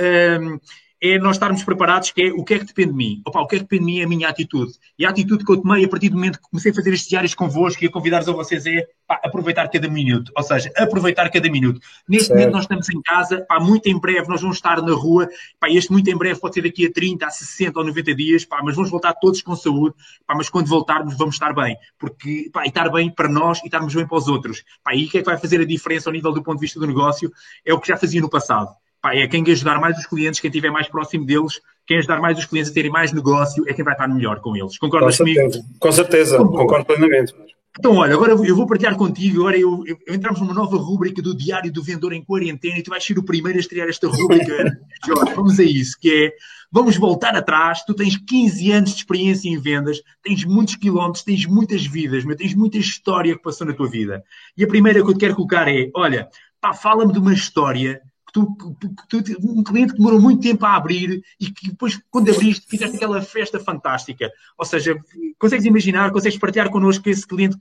Um, 0.00 0.58
é 1.00 1.18
nós 1.18 1.36
estarmos 1.36 1.62
preparados, 1.62 2.10
que 2.10 2.22
é 2.22 2.32
o 2.32 2.44
que 2.44 2.54
é 2.54 2.58
que 2.58 2.64
depende 2.64 2.90
de 2.90 2.96
mim? 2.96 3.22
Opa, 3.24 3.40
o 3.40 3.46
que 3.46 3.56
é 3.56 3.58
que 3.58 3.64
depende 3.64 3.80
de 3.80 3.86
mim 3.86 4.00
é 4.00 4.04
a 4.04 4.08
minha 4.08 4.28
atitude. 4.28 4.72
E 4.98 5.06
a 5.06 5.10
atitude 5.10 5.44
que 5.44 5.52
eu 5.52 5.56
tomei 5.56 5.84
a 5.84 5.88
partir 5.88 6.08
do 6.08 6.16
momento 6.16 6.40
que 6.40 6.48
comecei 6.50 6.72
a 6.72 6.74
fazer 6.74 6.92
estes 6.92 7.08
diários 7.08 7.34
convosco 7.34 7.82
e 7.84 7.86
a 7.86 7.90
convidar-vos 7.90 8.28
a 8.28 8.32
vocês 8.32 8.66
é 8.66 8.86
pá, 9.06 9.20
aproveitar 9.22 9.68
cada 9.68 9.88
minuto. 9.88 10.32
Ou 10.36 10.42
seja, 10.42 10.72
aproveitar 10.76 11.30
cada 11.30 11.48
minuto. 11.48 11.80
Neste 12.08 12.26
certo. 12.26 12.38
momento 12.38 12.52
nós 12.52 12.64
estamos 12.64 12.88
em 12.88 13.00
casa, 13.02 13.44
pá, 13.48 13.60
muito 13.60 13.86
em 13.86 13.98
breve 13.98 14.28
nós 14.28 14.40
vamos 14.40 14.56
estar 14.56 14.82
na 14.82 14.92
rua, 14.92 15.28
pá, 15.60 15.70
este 15.70 15.92
muito 15.92 16.10
em 16.10 16.16
breve 16.16 16.40
pode 16.40 16.54
ser 16.54 16.62
daqui 16.62 16.86
a 16.86 16.92
30, 16.92 17.26
a 17.26 17.30
60 17.30 17.78
ou 17.78 17.86
90 17.86 18.14
dias, 18.14 18.44
pá, 18.44 18.60
mas 18.62 18.74
vamos 18.74 18.90
voltar 18.90 19.12
todos 19.14 19.40
com 19.40 19.54
saúde, 19.54 19.94
pá, 20.26 20.34
mas 20.34 20.50
quando 20.50 20.66
voltarmos 20.66 21.16
vamos 21.16 21.36
estar 21.36 21.54
bem. 21.54 21.76
Porque, 21.96 22.50
pá, 22.52 22.64
estar 22.66 22.90
bem 22.90 23.08
para 23.08 23.28
nós 23.28 23.60
e 23.62 23.66
estarmos 23.66 23.94
bem 23.94 24.06
para 24.06 24.18
os 24.18 24.26
outros. 24.26 24.64
Pá, 24.82 24.94
e 24.94 25.06
o 25.06 25.08
que 25.08 25.18
é 25.18 25.20
que 25.20 25.26
vai 25.26 25.38
fazer 25.38 25.60
a 25.60 25.64
diferença 25.64 26.08
ao 26.08 26.12
nível 26.12 26.32
do 26.32 26.42
ponto 26.42 26.56
de 26.56 26.62
vista 26.62 26.80
do 26.80 26.86
negócio? 26.86 27.30
É 27.64 27.72
o 27.72 27.80
que 27.80 27.86
já 27.86 27.96
fazia 27.96 28.20
no 28.20 28.28
passado 28.28 28.70
Pá, 29.00 29.14
é 29.14 29.26
quem 29.28 29.44
ajudar 29.48 29.80
mais 29.80 29.96
os 29.96 30.06
clientes, 30.06 30.40
quem 30.40 30.48
estiver 30.48 30.70
mais 30.70 30.88
próximo 30.88 31.24
deles, 31.24 31.60
quem 31.86 31.98
ajudar 31.98 32.20
mais 32.20 32.38
os 32.38 32.44
clientes 32.44 32.70
a 32.70 32.74
terem 32.74 32.90
mais 32.90 33.12
negócio, 33.12 33.64
é 33.68 33.72
quem 33.72 33.84
vai 33.84 33.94
estar 33.94 34.08
melhor 34.08 34.40
com 34.40 34.56
eles. 34.56 34.76
Concordas 34.76 35.16
com 35.16 35.24
comigo? 35.24 35.50
Com 35.78 35.92
certeza, 35.92 36.38
concordo 36.38 36.84
plenamente. 36.84 37.32
Então, 37.78 37.94
olha, 37.94 38.14
agora 38.14 38.32
eu 38.32 38.56
vou 38.56 38.66
partilhar 38.66 38.96
contigo. 38.96 39.42
Agora 39.42 39.56
eu, 39.56 39.84
eu, 39.86 40.14
entramos 40.14 40.40
numa 40.40 40.52
nova 40.52 40.76
rúbrica 40.76 41.22
do 41.22 41.36
Diário 41.36 41.72
do 41.72 41.82
Vendedor 41.82 42.12
em 42.12 42.24
Quarentena 42.24 42.78
e 42.78 42.82
tu 42.82 42.90
vais 42.90 43.04
ser 43.04 43.16
o 43.18 43.22
primeiro 43.22 43.56
a 43.56 43.60
estrear 43.60 43.88
esta 43.88 44.08
rúbrica. 44.08 44.78
Jorge, 45.06 45.34
vamos 45.34 45.60
a 45.60 45.62
isso, 45.62 45.96
que 46.00 46.10
é 46.10 46.32
vamos 46.72 46.96
voltar 46.96 47.36
atrás. 47.36 47.84
Tu 47.84 47.94
tens 47.94 48.16
15 48.16 48.72
anos 48.72 48.90
de 48.90 48.96
experiência 48.96 49.48
em 49.48 49.60
vendas, 49.60 50.02
tens 50.24 50.44
muitos 50.44 50.74
quilómetros, 50.74 51.22
tens 51.22 51.46
muitas 51.46 51.86
vidas, 51.86 52.24
mas 52.24 52.36
tens 52.36 52.52
muita 52.52 52.78
história 52.78 53.36
que 53.36 53.42
passou 53.42 53.64
na 53.64 53.72
tua 53.72 53.88
vida. 53.88 54.24
E 54.56 54.64
a 54.64 54.66
primeira 54.66 55.00
que 55.00 55.08
eu 55.08 55.14
te 55.14 55.20
quero 55.20 55.36
colocar 55.36 55.68
é: 55.68 55.88
olha, 55.94 56.28
pá, 56.60 56.74
fala-me 56.74 57.12
de 57.12 57.20
uma 57.20 57.32
história 57.32 58.02
que 58.28 58.32
tu, 58.32 58.54
que 58.54 59.08
tu, 59.08 59.24
um 59.42 59.62
cliente 59.62 59.92
que 59.92 59.98
demorou 59.98 60.20
muito 60.20 60.42
tempo 60.42 60.64
a 60.66 60.76
abrir 60.76 61.22
e 61.40 61.50
que 61.50 61.70
depois, 61.70 61.98
quando 62.10 62.30
abriste, 62.30 62.66
fizeste 62.68 62.96
aquela 62.96 63.22
festa 63.22 63.58
fantástica. 63.58 64.30
Ou 64.58 64.66
seja, 64.66 64.96
consegues 65.38 65.64
imaginar, 65.64 66.12
consegues 66.12 66.38
partilhar 66.38 66.70
connosco 66.70 67.08
esse 67.08 67.26
cliente, 67.26 67.56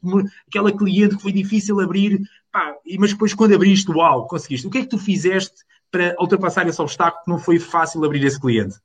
aquela 0.48 0.72
cliente 0.72 1.16
que 1.16 1.22
foi 1.22 1.32
difícil 1.32 1.80
abrir, 1.80 2.20
pá, 2.52 2.76
mas 3.00 3.14
depois 3.14 3.34
quando 3.34 3.56
abriste, 3.56 3.90
uau, 3.92 4.28
conseguiste. 4.28 4.68
O 4.68 4.70
que 4.70 4.80
é 4.80 4.82
que 4.82 4.90
tu 4.90 4.98
fizeste 4.98 5.64
para 5.90 6.16
ultrapassar 6.20 6.68
esse 6.68 6.82
obstáculo 6.82 7.24
que 7.24 7.32
não 7.32 7.40
foi 7.40 7.60
fácil 7.60 8.04
abrir 8.04 8.24
esse 8.26 8.40
cliente? 8.40 8.76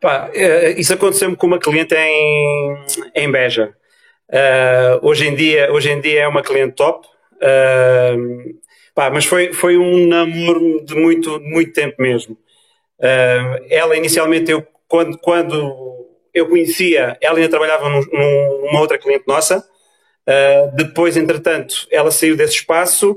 Pá, 0.00 0.28
uh, 0.28 0.80
isso 0.80 0.92
aconteceu-me 0.92 1.36
com 1.36 1.46
uma 1.46 1.60
cliente 1.60 1.94
em, 1.94 2.76
em 3.14 3.30
Beja. 3.30 3.72
Uh, 4.28 5.06
hoje, 5.06 5.28
em 5.28 5.34
dia, 5.36 5.72
hoje 5.72 5.90
em 5.90 6.00
dia 6.00 6.22
é 6.22 6.28
uma 6.28 6.42
cliente 6.42 6.74
top. 6.74 7.06
Uh, 7.36 8.58
pá, 8.96 9.10
mas 9.10 9.24
foi, 9.26 9.52
foi 9.52 9.78
um 9.78 10.08
namoro 10.08 10.84
de 10.84 10.96
muito, 10.96 11.40
muito 11.40 11.72
tempo 11.72 12.02
mesmo. 12.02 12.36
ela 13.70 13.96
inicialmente, 13.96 14.50
eu, 14.50 14.66
quando, 14.88 15.16
quando 15.18 16.08
eu 16.34 16.48
conhecia, 16.48 17.16
ela 17.20 17.36
ainda 17.36 17.48
trabalhava 17.48 17.88
num, 17.88 18.02
numa 18.02 18.80
outra 18.80 18.98
cliente 18.98 19.24
nossa. 19.28 19.64
depois, 20.74 21.16
entretanto, 21.16 21.86
ela 21.92 22.10
saiu 22.10 22.36
desse 22.36 22.54
espaço 22.54 23.16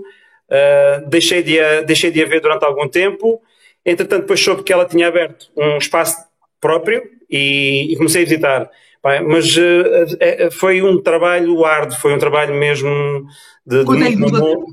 Uh, 0.49 1.07
deixei, 1.07 1.43
de 1.43 1.59
a, 1.59 1.81
deixei 1.81 2.09
de 2.09 2.23
a 2.23 2.25
ver 2.25 2.41
durante 2.41 2.65
algum 2.65 2.87
tempo. 2.87 3.39
Entretanto, 3.85 4.21
depois 4.21 4.39
soube 4.39 4.63
que 4.63 4.73
ela 4.73 4.85
tinha 4.85 5.07
aberto 5.07 5.47
um 5.55 5.77
espaço 5.77 6.17
próprio 6.59 7.03
e, 7.29 7.93
e 7.93 7.97
comecei 7.97 8.23
a 8.23 8.25
visitar. 8.25 8.69
Mas 9.03 9.55
uh, 9.55 10.51
foi 10.51 10.81
um 10.81 11.01
trabalho 11.01 11.63
árduo, 11.63 11.97
foi 11.97 12.13
um 12.13 12.19
trabalho 12.19 12.53
mesmo 12.55 13.25
de. 13.65 13.85
De 13.85 14.03
é 14.03 14.09
demorou, 14.09 14.65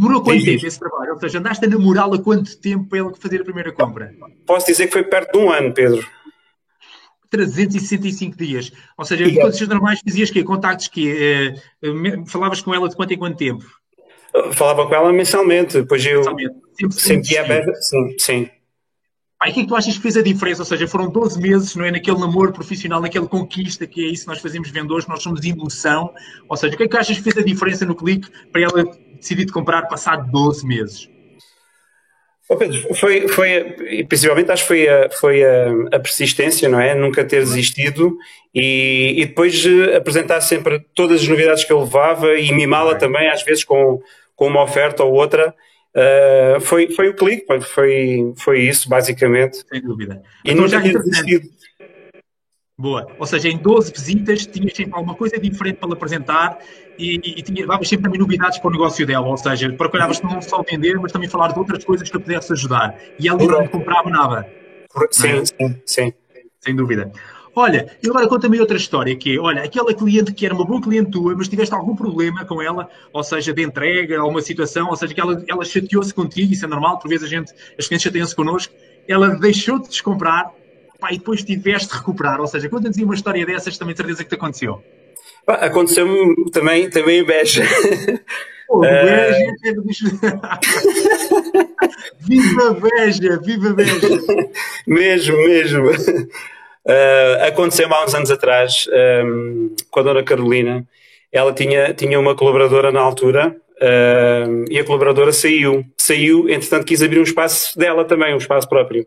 demorou 0.00 0.22
quanto 0.22 0.44
tempo 0.44 0.66
esse 0.66 0.78
trabalho? 0.78 1.12
Ou 1.12 1.20
seja, 1.20 1.38
andaste 1.38 1.64
a 1.64 1.68
namorá-la 1.68 2.18
quanto 2.18 2.58
tempo 2.58 2.88
para 2.88 2.98
ele 2.98 3.14
fazer 3.14 3.42
a 3.42 3.44
primeira 3.44 3.72
compra? 3.72 4.14
Posso 4.46 4.66
dizer 4.66 4.86
que 4.86 4.92
foi 4.92 5.04
perto 5.04 5.32
de 5.32 5.38
um 5.38 5.50
ano, 5.50 5.72
Pedro. 5.74 6.04
365 7.30 8.36
dias. 8.36 8.72
Ou 8.96 9.04
seja, 9.04 9.24
em 9.24 9.34
condições 9.34 9.68
normais 9.68 10.00
fazias 10.04 10.30
que 10.30 10.42
Contactos 10.42 10.88
que 10.88 11.54
uh, 11.84 12.26
falavas 12.26 12.60
com 12.60 12.74
ela 12.74 12.88
de 12.88 12.96
quanto 12.96 13.12
em 13.12 13.18
quanto 13.18 13.36
tempo? 13.36 13.64
falava 14.52 14.86
com 14.86 14.94
ela 14.94 15.12
mensalmente, 15.12 15.80
depois 15.80 16.04
eu 16.06 16.22
sentia 16.90 17.44
bem. 17.44 17.62
Sim, 17.74 18.14
sim. 18.18 18.50
Pai, 19.38 19.50
o 19.50 19.54
que 19.54 19.60
é 19.60 19.62
que 19.62 19.68
tu 19.68 19.74
achas 19.74 19.96
que 19.96 20.02
fez 20.02 20.16
a 20.16 20.22
diferença? 20.22 20.62
Ou 20.62 20.66
seja, 20.66 20.86
foram 20.86 21.10
12 21.10 21.40
meses, 21.40 21.74
não 21.74 21.84
é? 21.84 21.90
Naquele 21.90 22.18
namoro 22.18 22.52
profissional, 22.52 23.00
naquela 23.00 23.26
conquista, 23.26 23.86
que 23.86 24.04
é 24.04 24.12
isso 24.12 24.24
que 24.24 24.28
nós 24.28 24.38
fazemos 24.38 24.70
vendedores, 24.70 25.06
nós 25.06 25.22
somos 25.22 25.40
de 25.40 25.50
emoção. 25.50 26.12
Ou 26.48 26.56
seja, 26.56 26.74
o 26.74 26.76
que 26.76 26.84
é 26.84 26.88
que 26.88 26.96
achas 26.96 27.16
que 27.16 27.22
fez 27.22 27.38
a 27.38 27.42
diferença 27.42 27.86
no 27.86 27.94
clique 27.94 28.28
para 28.52 28.60
ela 28.60 28.84
decidir 29.20 29.44
de 29.44 29.52
comprar 29.52 29.82
passado 29.82 30.30
12 30.30 30.66
meses? 30.66 31.08
Oh 32.48 32.56
Pedro, 32.56 32.92
foi, 32.96 33.28
foi, 33.28 34.04
principalmente 34.08 34.50
acho 34.50 34.62
que 34.62 34.68
foi, 34.68 34.88
a, 34.88 35.08
foi 35.10 35.44
a, 35.44 35.68
a 35.92 36.00
persistência, 36.00 36.68
não 36.68 36.80
é? 36.80 36.96
Nunca 36.96 37.24
ter 37.24 37.44
desistido 37.44 38.16
e, 38.52 39.14
e 39.18 39.26
depois 39.26 39.64
eh, 39.64 39.96
apresentar 39.96 40.40
sempre 40.40 40.84
todas 40.92 41.20
as 41.20 41.28
novidades 41.28 41.62
que 41.62 41.72
eu 41.72 41.78
levava 41.78 42.34
e 42.34 42.52
mimá-la 42.52 42.96
também, 42.96 43.28
às 43.28 43.44
vezes 43.44 43.62
com, 43.62 44.02
com 44.34 44.48
uma 44.48 44.64
oferta 44.64 45.04
ou 45.04 45.12
outra. 45.12 45.54
Uh, 45.94 46.60
foi, 46.60 46.90
foi 46.90 47.08
o 47.08 47.14
clique, 47.14 47.46
foi, 47.62 48.32
foi 48.36 48.62
isso, 48.62 48.88
basicamente. 48.88 49.64
Sem 49.68 49.82
dúvida. 49.82 50.20
E 50.44 50.50
então, 50.50 50.64
nunca 50.64 50.80
tinha 50.80 50.98
desistido. 50.98 51.48
Boa. 52.80 53.06
Ou 53.18 53.26
seja, 53.26 53.46
em 53.50 53.58
12 53.58 53.92
visitas 53.92 54.46
tinhas 54.46 54.74
sempre 54.74 54.94
alguma 54.94 55.14
coisa 55.14 55.38
diferente 55.38 55.76
para 55.76 55.88
lhe 55.88 55.92
apresentar 55.92 56.58
e, 56.98 57.20
e, 57.22 57.42
tinha, 57.42 57.66
davas 57.66 57.86
sempre 57.86 58.04
também 58.04 58.18
novidades 58.18 58.58
para 58.58 58.68
o 58.68 58.70
negócio 58.70 59.06
dela. 59.06 59.26
Ou 59.26 59.36
seja, 59.36 59.70
procuravas 59.74 60.22
não 60.22 60.40
só 60.40 60.62
vender, 60.62 60.98
mas 60.98 61.12
também 61.12 61.28
falar 61.28 61.48
de 61.52 61.58
outras 61.58 61.84
coisas 61.84 62.08
que 62.08 62.16
a 62.16 62.20
pudesse 62.20 62.54
ajudar. 62.54 62.98
E 63.18 63.28
ela 63.28 63.38
não 63.38 63.68
comprava 63.68 64.08
nada. 64.08 64.48
Sim, 65.10 65.28
é? 65.28 65.44
sim, 65.44 65.82
sim. 65.84 66.12
Sem 66.58 66.74
dúvida. 66.74 67.12
Olha, 67.54 67.94
e 68.02 68.08
agora 68.08 68.26
conta-me 68.26 68.58
outra 68.58 68.78
história, 68.78 69.14
que 69.14 69.36
é, 69.36 69.38
olha, 69.38 69.62
aquela 69.62 69.92
cliente 69.92 70.32
que 70.32 70.46
era 70.46 70.54
uma 70.54 70.64
boa 70.64 70.80
cliente 70.80 71.10
tua, 71.10 71.34
mas 71.36 71.48
tiveste 71.48 71.74
algum 71.74 71.94
problema 71.94 72.46
com 72.46 72.62
ela, 72.62 72.88
ou 73.12 73.22
seja, 73.22 73.52
de 73.52 73.62
entrega, 73.62 74.22
ou 74.22 74.30
uma 74.30 74.40
situação, 74.40 74.88
ou 74.88 74.96
seja, 74.96 75.12
que 75.12 75.20
ela, 75.20 75.44
ela 75.46 75.64
chateou-se 75.64 76.14
contigo, 76.14 76.52
isso 76.52 76.64
é 76.64 76.68
normal, 76.68 76.98
por 76.98 77.08
vezes 77.08 77.26
a 77.26 77.28
gente, 77.28 77.52
as 77.78 77.86
clientes 77.86 78.04
chateiam-se 78.04 78.34
connosco, 78.34 78.72
ela 79.06 79.28
deixou 79.36 79.80
de 79.80 79.88
descomprar, 79.88 80.52
pá, 81.00 81.12
e 81.12 81.18
depois 81.18 81.42
tiveste 81.42 81.88
de 81.88 81.96
recuperar, 81.96 82.40
ou 82.40 82.46
seja, 82.46 82.68
conta-nos 82.68 82.96
uma 82.98 83.14
história 83.14 83.46
dessas, 83.46 83.78
também 83.78 83.94
de 83.94 83.98
certeza 83.98 84.22
que 84.22 84.28
te 84.28 84.34
aconteceu. 84.34 84.82
Aconteceu-me 85.46 86.50
também, 86.50 86.90
também 86.90 87.20
em 87.20 87.24
Beja. 87.24 87.64
Pô, 88.68 88.80
Beja, 88.90 89.54
é 89.64 89.72
viva 92.20 92.74
Beja, 92.74 93.40
viva 93.42 93.72
Beja! 93.72 94.08
mesmo, 94.86 95.36
mesmo. 95.38 95.90
Uh, 95.90 96.28
Aconteceu-me 97.46 97.94
há 97.94 98.04
uns 98.04 98.14
anos 98.14 98.30
atrás 98.30 98.86
um, 99.24 99.74
com 99.90 100.00
a 100.00 100.02
Dona 100.02 100.22
Carolina. 100.22 100.86
Ela 101.32 101.52
tinha, 101.52 101.94
tinha 101.94 102.18
uma 102.18 102.34
colaboradora 102.34 102.90
na 102.92 103.00
altura 103.00 103.56
uh, 103.76 104.64
e 104.70 104.78
a 104.78 104.84
colaboradora 104.84 105.32
saiu. 105.32 105.84
Saiu, 105.96 106.48
entretanto, 106.48 106.86
quis 106.86 107.02
abrir 107.02 107.20
um 107.20 107.24
espaço 107.24 107.78
dela 107.78 108.04
também, 108.04 108.34
um 108.34 108.38
espaço 108.38 108.68
próprio. 108.68 109.06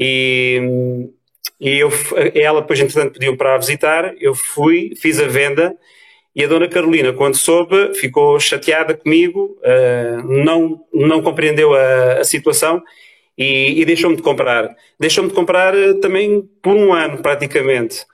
E, 0.00 1.10
e 1.60 1.78
eu, 1.78 1.90
ela 2.34 2.62
depois, 2.62 2.80
entretanto, 2.80 3.12
pediu 3.12 3.36
para 3.36 3.54
a 3.54 3.58
visitar. 3.58 4.14
Eu 4.18 4.34
fui, 4.34 4.94
fiz 4.96 5.20
a 5.20 5.28
venda. 5.28 5.76
E 6.34 6.44
a 6.44 6.48
Dona 6.48 6.68
Carolina, 6.68 7.12
quando 7.12 7.36
soube, 7.36 7.92
ficou 7.94 8.38
chateada 8.40 8.94
comigo, 8.94 9.58
uh, 9.58 10.22
não, 10.26 10.80
não 10.94 11.20
compreendeu 11.20 11.74
a, 11.74 12.20
a 12.20 12.24
situação 12.24 12.80
e, 13.36 13.80
e 13.80 13.84
deixou-me 13.84 14.16
de 14.16 14.22
comprar. 14.22 14.74
Deixou-me 14.98 15.28
de 15.28 15.34
comprar 15.34 15.76
eh, 15.76 15.94
também 15.94 16.48
por 16.62 16.76
um 16.76 16.92
ano, 16.92 17.18
praticamente. 17.18 18.06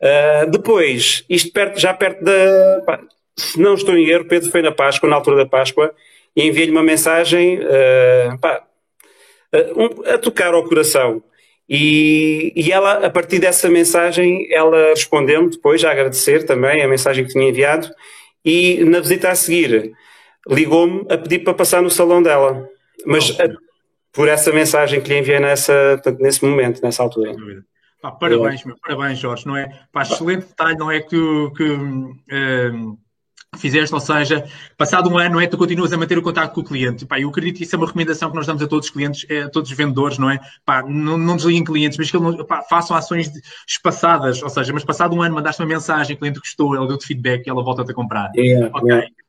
Uh, 0.00 0.50
depois, 0.50 1.24
isto 1.30 1.52
perto, 1.52 1.80
já 1.80 1.94
perto 1.94 2.22
da. 2.22 2.82
Pá, 2.84 3.00
se 3.36 3.58
não 3.58 3.74
estou 3.74 3.96
em 3.96 4.08
erro, 4.08 4.26
Pedro 4.26 4.50
foi 4.50 4.60
na 4.60 4.70
Páscoa, 4.72 5.08
na 5.08 5.16
altura 5.16 5.36
da 5.36 5.46
Páscoa, 5.46 5.94
e 6.36 6.46
enviei-lhe 6.46 6.72
uma 6.72 6.82
mensagem 6.82 7.60
uh, 7.60 8.38
pá, 8.40 8.62
a 10.06 10.18
tocar 10.18 10.54
ao 10.54 10.64
coração. 10.64 11.22
E, 11.68 12.52
e, 12.54 12.70
ela, 12.70 13.06
a 13.06 13.10
partir 13.10 13.38
dessa 13.38 13.70
mensagem, 13.70 14.46
ela 14.52 14.90
respondeu-me 14.90 15.50
depois 15.50 15.82
a 15.84 15.90
agradecer 15.90 16.44
também 16.44 16.82
a 16.82 16.88
mensagem 16.88 17.24
que 17.24 17.32
tinha 17.32 17.48
enviado 17.48 17.88
e 18.44 18.84
na 18.84 19.00
visita 19.00 19.30
a 19.30 19.34
seguir 19.34 19.94
ligou-me 20.48 21.06
a 21.10 21.16
pedir 21.16 21.40
para 21.40 21.54
passar 21.54 21.82
no 21.82 21.90
salão 21.90 22.22
dela. 22.22 22.68
Mas 23.06 23.30
a, 23.40 23.44
por 24.12 24.28
essa 24.28 24.52
mensagem 24.52 25.00
que 25.00 25.08
lhe 25.08 25.18
enviei 25.18 25.40
nessa, 25.40 26.00
nesse 26.20 26.44
momento, 26.44 26.82
nessa 26.82 27.02
altura. 27.02 27.34
Parabéns, 28.20 28.62
meu, 28.64 28.76
parabéns, 28.80 29.18
Jorge, 29.18 29.46
não 29.46 29.56
é? 29.56 29.66
Pá, 29.90 30.02
excelente 30.02 30.46
detalhe, 30.46 30.76
não 30.76 30.90
é 30.90 31.00
que, 31.00 31.16
que 31.56 31.64
um, 31.64 32.98
fizeste, 33.58 33.94
ou 33.94 34.00
seja, 34.00 34.44
passado 34.76 35.10
um 35.10 35.18
ano, 35.18 35.40
é? 35.40 35.46
Tu 35.46 35.56
continuas 35.56 35.92
a 35.92 35.96
manter 35.96 36.18
o 36.18 36.22
contato 36.22 36.52
com 36.52 36.60
o 36.60 36.64
cliente. 36.64 37.06
Pá, 37.06 37.20
eu 37.20 37.28
acredito 37.28 37.58
que 37.58 37.64
isso 37.64 37.74
é 37.74 37.78
uma 37.78 37.86
recomendação 37.86 38.30
que 38.30 38.36
nós 38.36 38.46
damos 38.46 38.62
a 38.62 38.66
todos 38.66 38.86
os 38.86 38.92
clientes, 38.92 39.26
a 39.30 39.48
todos 39.48 39.70
os 39.70 39.76
vendedores, 39.76 40.18
não 40.18 40.30
é? 40.30 40.38
Pá, 40.64 40.82
não, 40.82 41.16
não 41.16 41.36
desliguem 41.36 41.64
clientes, 41.64 41.98
mas 41.98 42.10
que 42.10 42.18
não, 42.18 42.44
pá, 42.44 42.62
façam 42.62 42.96
ações 42.96 43.30
espaçadas, 43.66 44.42
ou 44.42 44.48
seja, 44.48 44.72
mas 44.72 44.84
passado 44.84 45.14
um 45.14 45.22
ano 45.22 45.34
mandaste 45.34 45.60
uma 45.62 45.68
mensagem, 45.68 46.16
o 46.16 46.18
cliente 46.18 46.38
gostou, 46.38 46.74
ele 46.74 46.86
deu-te 46.86 47.06
feedback 47.06 47.46
e 47.46 47.50
ela 47.50 47.62
volta-te 47.62 47.90
a 47.90 47.94
comprar. 47.94 48.30
Yeah, 48.36 48.70
ok. 48.74 48.90
Yeah. 48.90 49.23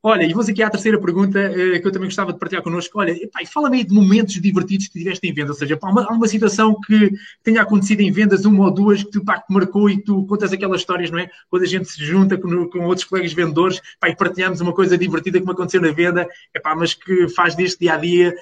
Olha, 0.00 0.22
e 0.22 0.28
vamos 0.28 0.48
aqui 0.48 0.62
à 0.62 0.70
terceira 0.70 1.00
pergunta 1.00 1.40
uh, 1.40 1.80
que 1.80 1.86
eu 1.86 1.90
também 1.90 2.08
gostava 2.08 2.32
de 2.32 2.38
partilhar 2.38 2.62
connosco. 2.62 3.00
Olha, 3.00 3.16
fala-me 3.52 3.78
aí 3.78 3.84
de 3.84 3.92
momentos 3.92 4.40
divertidos 4.40 4.86
que 4.86 4.98
tiveste 4.98 5.26
em 5.26 5.32
vendas, 5.32 5.50
ou 5.50 5.56
seja, 5.56 5.76
pá, 5.76 5.88
uma, 5.88 6.08
uma 6.08 6.28
situação 6.28 6.76
que 6.86 7.10
tenha 7.42 7.62
acontecido 7.62 8.00
em 8.00 8.12
vendas, 8.12 8.44
uma 8.44 8.66
ou 8.66 8.70
duas, 8.70 9.02
que, 9.02 9.20
pá, 9.24 9.40
que 9.40 9.52
marcou 9.52 9.90
e 9.90 10.00
tu 10.00 10.24
contas 10.26 10.52
aquelas 10.52 10.82
histórias, 10.82 11.10
não 11.10 11.18
é? 11.18 11.28
Quando 11.50 11.64
a 11.64 11.66
gente 11.66 11.88
se 11.90 12.04
junta 12.04 12.38
com, 12.38 12.68
com 12.68 12.86
outros 12.86 13.04
colegas 13.04 13.32
vendedores 13.32 13.80
pá, 13.98 14.08
e 14.08 14.14
partilhamos 14.14 14.60
uma 14.60 14.72
coisa 14.72 14.96
divertida 14.96 15.40
que 15.40 15.46
me 15.46 15.52
aconteceu 15.52 15.80
na 15.80 15.90
venda, 15.90 16.28
pá, 16.62 16.76
mas 16.76 16.94
que 16.94 17.28
faz 17.30 17.56
deste 17.56 17.80
dia 17.80 17.94
a 17.94 17.96
dia 17.96 18.34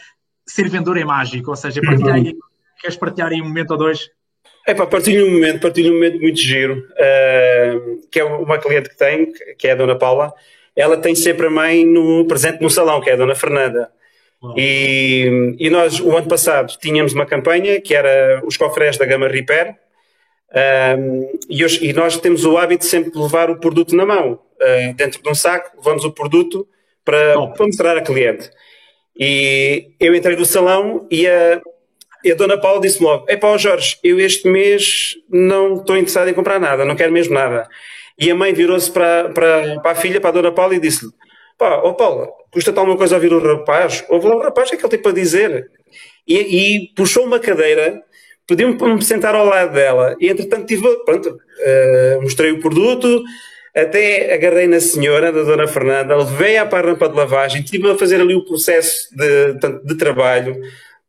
ser 0.47 0.69
vendedor 0.69 0.99
é 0.99 1.05
mágico, 1.05 1.51
ou 1.51 1.57
seja, 1.57 1.81
partilhar 1.81 2.17
aí, 2.17 2.37
queres 2.81 2.97
partilhar 2.97 3.33
aí 3.33 3.41
um 3.41 3.47
momento 3.47 3.71
ou 3.73 3.79
dois? 3.79 4.11
É 4.67 4.75
pá, 4.75 4.87
partilho 4.87 5.27
um 5.27 5.33
momento, 5.33 5.61
partilho 5.61 5.91
um 5.91 5.95
momento 5.95 6.21
muito 6.21 6.39
giro, 6.39 6.87
uh, 6.91 8.09
que 8.11 8.21
é 8.21 8.25
uma 8.25 8.59
cliente 8.59 8.91
que 8.91 8.97
tenho, 8.97 9.33
que 9.59 9.69
é 9.69 9.73
a 9.73 9.75
Dona 9.75 9.97
Paula, 9.97 10.33
ela 10.77 10.97
tem 10.99 11.15
sempre 11.15 11.47
a 11.47 11.51
mãe 11.51 11.85
no, 11.85 12.27
presente 12.27 12.61
no 12.61 12.69
salão, 12.69 13.01
que 13.01 13.09
é 13.09 13.15
a 13.15 13.17
Dona 13.17 13.35
Fernanda. 13.35 13.91
E, 14.57 15.57
e, 15.59 15.71
nós, 15.71 15.99
o 15.99 16.15
ano 16.17 16.29
passado, 16.29 16.77
tínhamos 16.79 17.15
uma 17.15 17.25
campanha 17.25 17.81
que 17.81 17.95
era 17.95 18.43
os 18.45 18.57
cofres 18.57 18.99
da 18.99 19.07
gama 19.07 19.27
Repair. 19.27 19.75
Um, 20.99 21.31
e, 21.49 21.65
hoje, 21.65 21.85
e, 21.85 21.93
nós 21.93 22.19
temos 22.19 22.45
o 22.45 22.57
hábito 22.57 22.85
de 22.85 22.91
sempre 22.91 23.19
levar 23.19 23.51
o 23.51 23.59
produto 23.59 23.97
na 23.97 24.07
mão, 24.07 24.35
uh, 24.35 24.95
dentro 24.95 25.21
de 25.23 25.29
um 25.29 25.35
saco, 25.35 25.77
levamos 25.77 26.05
o 26.05 26.13
produto 26.13 26.69
para, 27.05 27.35
para 27.53 27.67
mostrar 27.67 27.97
a 27.97 28.03
cliente. 28.03 28.51
E 29.19 29.93
eu 29.99 30.15
entrei 30.15 30.37
no 30.37 30.45
salão 30.45 31.07
e 31.11 31.27
a, 31.27 31.61
e 32.23 32.33
a 32.33 32.35
Dona 32.35 32.59
Paula 32.59 32.81
disse-me 32.81 33.07
logo: 33.07 33.25
É 33.29 33.37
pá, 33.37 33.57
Jorge, 33.57 33.99
eu 34.05 34.21
este 34.21 34.49
mês 34.49 35.15
não 35.31 35.77
estou 35.77 35.97
interessado 35.97 36.29
em 36.29 36.35
comprar 36.35 36.61
nada, 36.61 36.85
não 36.85 36.97
quero 36.97 37.13
mesmo 37.13 37.35
nada. 37.35 37.69
E 38.19 38.31
a 38.31 38.35
mãe 38.35 38.53
virou-se 38.53 38.91
para, 38.91 39.31
para, 39.31 39.81
para 39.81 39.91
a 39.91 39.95
filha, 39.95 40.21
para 40.21 40.31
a 40.31 40.33
dona 40.33 40.53
Paula, 40.53 40.75
e 40.75 40.81
disse-lhe: 40.81 41.13
Pá, 41.59 41.81
ó 41.83 41.91
oh 41.91 41.95
Paula, 41.95 42.29
custa-te 42.51 42.79
alguma 42.79 42.97
coisa 42.97 43.17
ouvir 43.17 43.33
o 43.33 43.39
rapaz? 43.39 44.05
Ouve 44.09 44.29
lá 44.29 44.37
o 44.37 44.43
rapaz, 44.43 44.69
o 44.69 44.71
que 44.71 44.77
é 44.77 44.79
que 44.79 44.85
ele 44.85 44.91
tem 44.91 45.03
para 45.03 45.13
dizer? 45.13 45.71
E, 46.27 46.37
e 46.37 46.95
puxou 46.95 47.25
uma 47.25 47.39
cadeira, 47.39 48.03
pediu-me 48.47 48.77
para 48.77 48.95
me 48.95 49.03
sentar 49.03 49.35
ao 49.35 49.45
lado 49.45 49.73
dela, 49.73 50.17
e 50.21 50.29
entretanto 50.29 50.67
tive, 50.67 50.83
pronto, 51.05 51.29
uh, 51.29 52.23
mostrei 52.23 52.53
o 52.53 52.61
produto, 52.61 53.23
até 53.75 54.33
agarrei 54.33 54.67
na 54.67 54.81
senhora, 54.81 55.31
da 55.31 55.43
dona 55.43 55.67
Fernanda, 55.67 56.17
levei 56.17 56.57
à 56.57 56.65
para 56.65 56.95
de 56.95 57.15
lavagem, 57.15 57.63
estive 57.63 57.91
a 57.91 57.99
fazer 57.99 58.21
ali 58.21 58.35
o 58.35 58.45
processo 58.45 59.09
de, 59.15 59.55
de 59.85 59.97
trabalho, 59.97 60.61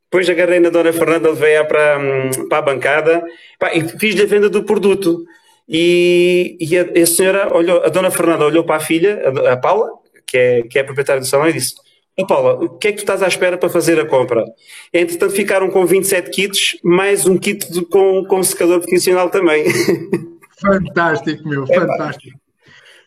depois 0.09 0.29
agarrei 0.29 0.59
na 0.59 0.69
Dona 0.69 0.93
Fernanda, 0.93 1.29
levei-a 1.29 1.65
para, 1.65 1.99
hum, 1.99 2.47
para 2.47 2.57
a 2.57 2.61
bancada 2.61 3.23
pá, 3.59 3.73
e 3.73 3.81
fiz-lhe 3.99 4.23
a 4.23 4.25
venda 4.25 4.49
do 4.49 4.63
produto. 4.63 5.25
E, 5.67 6.57
e 6.59 6.77
a, 6.77 7.01
a, 7.01 7.05
senhora 7.05 7.55
olhou, 7.55 7.83
a 7.83 7.89
Dona 7.89 8.09
Fernanda 8.09 8.45
olhou 8.45 8.63
para 8.63 8.77
a 8.77 8.79
filha, 8.79 9.21
a, 9.25 9.53
a 9.53 9.57
Paula, 9.57 9.89
que 10.25 10.37
é, 10.37 10.61
que 10.63 10.77
é 10.77 10.81
a 10.81 10.85
proprietária 10.85 11.21
do 11.21 11.27
salão, 11.27 11.49
e 11.49 11.53
disse: 11.53 11.75
oh, 12.17 12.25
Paula, 12.25 12.53
o 12.53 12.69
que 12.69 12.87
é 12.87 12.91
que 12.91 12.97
tu 12.97 13.01
estás 13.01 13.21
à 13.21 13.27
espera 13.27 13.57
para 13.57 13.69
fazer 13.69 13.99
a 13.99 14.05
compra? 14.05 14.45
Entretanto, 14.93 15.33
ficaram 15.33 15.69
com 15.69 15.85
27 15.85 16.29
kits, 16.29 16.77
mais 16.83 17.25
um 17.25 17.37
kit 17.37 17.71
de, 17.71 17.85
com, 17.85 18.23
com 18.25 18.41
secador 18.43 18.79
profissional 18.79 19.29
também. 19.29 19.65
Fantástico, 20.59 21.47
meu, 21.47 21.65
é, 21.65 21.79
fantástico. 21.79 22.39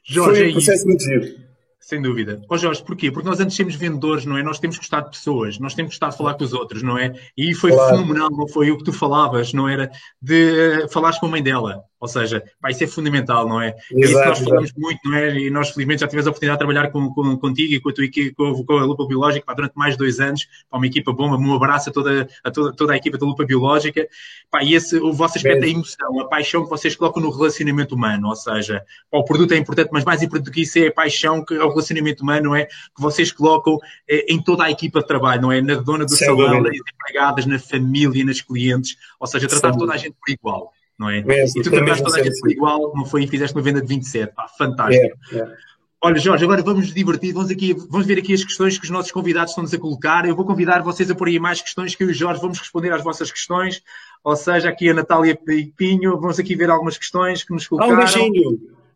Jorge, 0.05 0.37
Foi 0.37 0.47
um 0.47 0.51
é 0.51 0.53
processo 0.53 0.87
muito 0.87 1.03
giro. 1.03 1.51
Sem 1.81 2.01
dúvida. 2.01 2.41
Ó 2.49 2.55
oh 2.55 2.57
Jorge, 2.57 2.85
porquê? 2.85 3.11
Porque 3.11 3.29
nós 3.29 3.41
antes 3.41 3.57
temos 3.57 3.75
vendedores, 3.75 4.25
não 4.25 4.39
é? 4.39 4.43
Nós 4.45 4.61
temos 4.61 4.79
gostado 4.79 5.11
de 5.11 5.19
pessoas, 5.19 5.59
nós 5.59 5.75
temos 5.75 5.91
gostado 5.91 6.13
de 6.13 6.19
falar 6.19 6.35
com 6.35 6.45
os 6.45 6.53
outros, 6.53 6.85
não 6.85 6.97
é? 6.97 7.13
E 7.37 7.53
foi 7.53 7.73
claro. 7.73 7.97
fenomenal, 7.97 8.31
não 8.31 8.47
foi 8.47 8.71
o 8.71 8.79
que 8.79 8.85
tu 8.85 8.93
falavas, 8.93 9.53
não 9.53 9.69
era? 9.69 9.91
De 10.23 10.85
uh, 10.85 10.89
falares 10.89 11.19
com 11.19 11.27
a 11.27 11.31
mãe 11.31 11.43
dela. 11.43 11.83
Ou 12.01 12.09
seja, 12.09 12.43
vai 12.63 12.73
ser 12.73 12.87
fundamental, 12.87 13.47
não 13.47 13.61
é? 13.61 13.77
Exato, 13.93 13.99
isso 14.01 14.15
nós 14.15 14.39
falamos 14.39 14.71
exato. 14.71 14.81
muito, 14.81 15.01
não 15.05 15.15
é? 15.15 15.39
E 15.39 15.51
nós, 15.51 15.69
felizmente, 15.69 16.01
já 16.01 16.09
tivemos 16.09 16.27
a 16.27 16.31
oportunidade 16.31 16.59
de 16.59 16.67
trabalhar 16.67 16.91
com, 16.91 17.13
com, 17.13 17.37
contigo 17.37 17.75
e 17.75 17.81
com 17.81 17.91
a 17.91 17.93
tua 17.93 18.05
equipe, 18.07 18.35
com, 18.35 18.65
com 18.65 18.73
a 18.79 18.85
Lupa 18.85 19.07
Biológica 19.07 19.45
pá, 19.45 19.53
durante 19.53 19.75
mais 19.75 19.93
de 19.93 19.99
dois 19.99 20.19
anos. 20.19 20.49
Pá, 20.71 20.79
uma 20.79 20.87
equipa 20.87 21.13
bomba, 21.13 21.37
um 21.37 21.55
abraço 21.55 21.91
a 21.91 21.93
toda 21.93 22.27
a, 22.43 22.51
toda, 22.51 22.73
toda 22.75 22.95
a 22.95 22.97
equipa 22.97 23.19
da 23.19 23.27
Lupa 23.27 23.45
Biológica. 23.45 24.09
Pá, 24.51 24.65
e 24.65 24.75
esse, 24.75 24.97
o 24.97 25.13
vosso 25.13 25.37
aspecto 25.37 25.63
é 25.63 25.67
a 25.67 25.71
emoção, 25.71 26.21
a 26.21 26.27
paixão 26.27 26.65
que 26.65 26.71
vocês 26.71 26.97
colocam 26.97 27.23
no 27.23 27.31
relacionamento 27.31 27.95
humano. 27.95 28.29
Ou 28.29 28.37
seja, 28.37 28.83
pá, 29.11 29.19
o 29.19 29.25
produto 29.25 29.53
é 29.53 29.59
importante, 29.59 29.91
mas 29.93 30.03
mais 30.03 30.23
importante 30.23 30.47
do 30.47 30.53
que 30.53 30.63
isso 30.63 30.79
é 30.79 30.87
a 30.87 30.93
paixão 30.93 31.45
que 31.45 31.53
é 31.53 31.63
o 31.63 31.69
relacionamento 31.69 32.23
humano, 32.23 32.45
não 32.45 32.57
é? 32.57 32.65
Que 32.65 33.01
vocês 33.01 33.31
colocam 33.31 33.79
é, 34.09 34.33
em 34.33 34.43
toda 34.43 34.65
a 34.65 34.71
equipa 34.71 35.01
de 35.01 35.07
trabalho, 35.07 35.43
não 35.43 35.53
é? 35.53 35.61
Na 35.61 35.75
dona 35.75 36.07
do 36.07 36.17
Sem 36.17 36.27
salão, 36.27 36.63
nas 36.63 36.73
empregadas, 36.75 37.45
na 37.45 37.59
família, 37.59 38.25
nas 38.25 38.41
clientes. 38.41 38.97
Ou 39.19 39.27
seja, 39.27 39.47
tratar 39.47 39.77
toda 39.77 39.93
a 39.93 39.99
gente 39.99 40.17
por 40.19 40.33
igual 40.33 40.73
não 41.01 41.09
é? 41.09 41.23
Mesmo, 41.23 41.59
e 41.59 41.65
tu 41.65 41.71
trataste 41.71 42.05
toda 42.05 42.21
a 42.21 42.23
gente 42.23 42.39
por 42.39 42.51
igual, 42.51 42.93
não 42.95 43.07
foi? 43.07 43.25
E 43.25 43.27
fizeste 43.27 43.57
uma 43.57 43.63
venda 43.63 43.81
de 43.81 43.87
27, 43.89 44.35
pá, 44.35 44.47
fantástico. 44.47 45.03
Yeah, 45.03 45.17
yeah. 45.33 45.55
Olha, 46.03 46.19
Jorge, 46.19 46.45
agora 46.45 46.63
vamos 46.63 46.87
nos 46.87 46.95
divertir, 46.95 47.33
vamos, 47.33 47.51
aqui, 47.51 47.75
vamos 47.75 48.07
ver 48.07 48.19
aqui 48.19 48.35
as 48.35 48.45
questões 48.45 48.79
que 48.79 48.85
os 48.85 48.91
nossos 48.91 49.11
convidados 49.11 49.51
estão-nos 49.51 49.73
a 49.73 49.79
colocar. 49.79 50.27
Eu 50.27 50.37
vou 50.37 50.45
convidar 50.45 50.83
vocês 50.83 51.11
a 51.11 51.15
pôr 51.15 51.29
aí 51.29 51.39
mais 51.39 51.63
questões 51.63 51.95
que 51.95 52.05
eu 52.05 52.09
e 52.09 52.11
o 52.11 52.15
Jorge 52.15 52.41
vamos 52.41 52.59
responder 52.59 52.93
às 52.93 53.03
vossas 53.03 53.31
questões. 53.31 53.83
Ou 54.23 54.37
seja, 54.37 54.69
aqui 54.69 54.91
a 54.91 54.95
Natália 54.95 55.39
Pinho, 55.77 56.19
vamos 56.21 56.39
aqui 56.39 56.55
ver 56.55 56.69
algumas 56.71 56.99
questões 56.99 57.45
que 57.45 57.53
nos 57.53 57.67
colocaram. 57.67 57.93
Ah, 57.93 57.97
um 57.97 57.99
beijinho! 57.99 58.51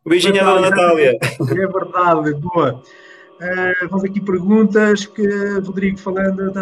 Um 0.05 0.11
beijinho 0.11 0.47
à 0.47 0.61
Natália. 0.61 1.19
É 1.23 1.67
verdade, 1.67 2.35
boa. 2.35 2.83
Uh, 3.41 3.89
vamos 3.89 4.05
aqui 4.05 4.21
perguntas 4.21 5.07
que 5.07 5.27
Rodrigo 5.59 5.99
falando. 5.99 6.53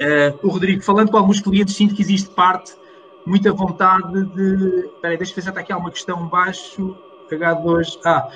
Uh, 0.00 0.46
o 0.46 0.48
Rodrigo, 0.48 0.82
falando 0.82 1.10
com 1.10 1.16
alguns 1.16 1.40
clientes, 1.40 1.76
sinto 1.76 1.94
que 1.94 2.02
existe 2.02 2.30
parte 2.30 2.79
muita 3.26 3.52
vontade 3.52 4.24
de. 4.26 4.86
Espera 4.86 5.14
aí, 5.14 5.16
deixa 5.16 5.32
eu 5.32 5.36
ver 5.36 5.42
se 5.42 5.48
está 5.48 5.60
aqui 5.60 5.72
alguma 5.72 5.90
questão 5.90 6.26
baixo. 6.26 6.96
H2. 7.30 7.98
Ah, 8.04 8.28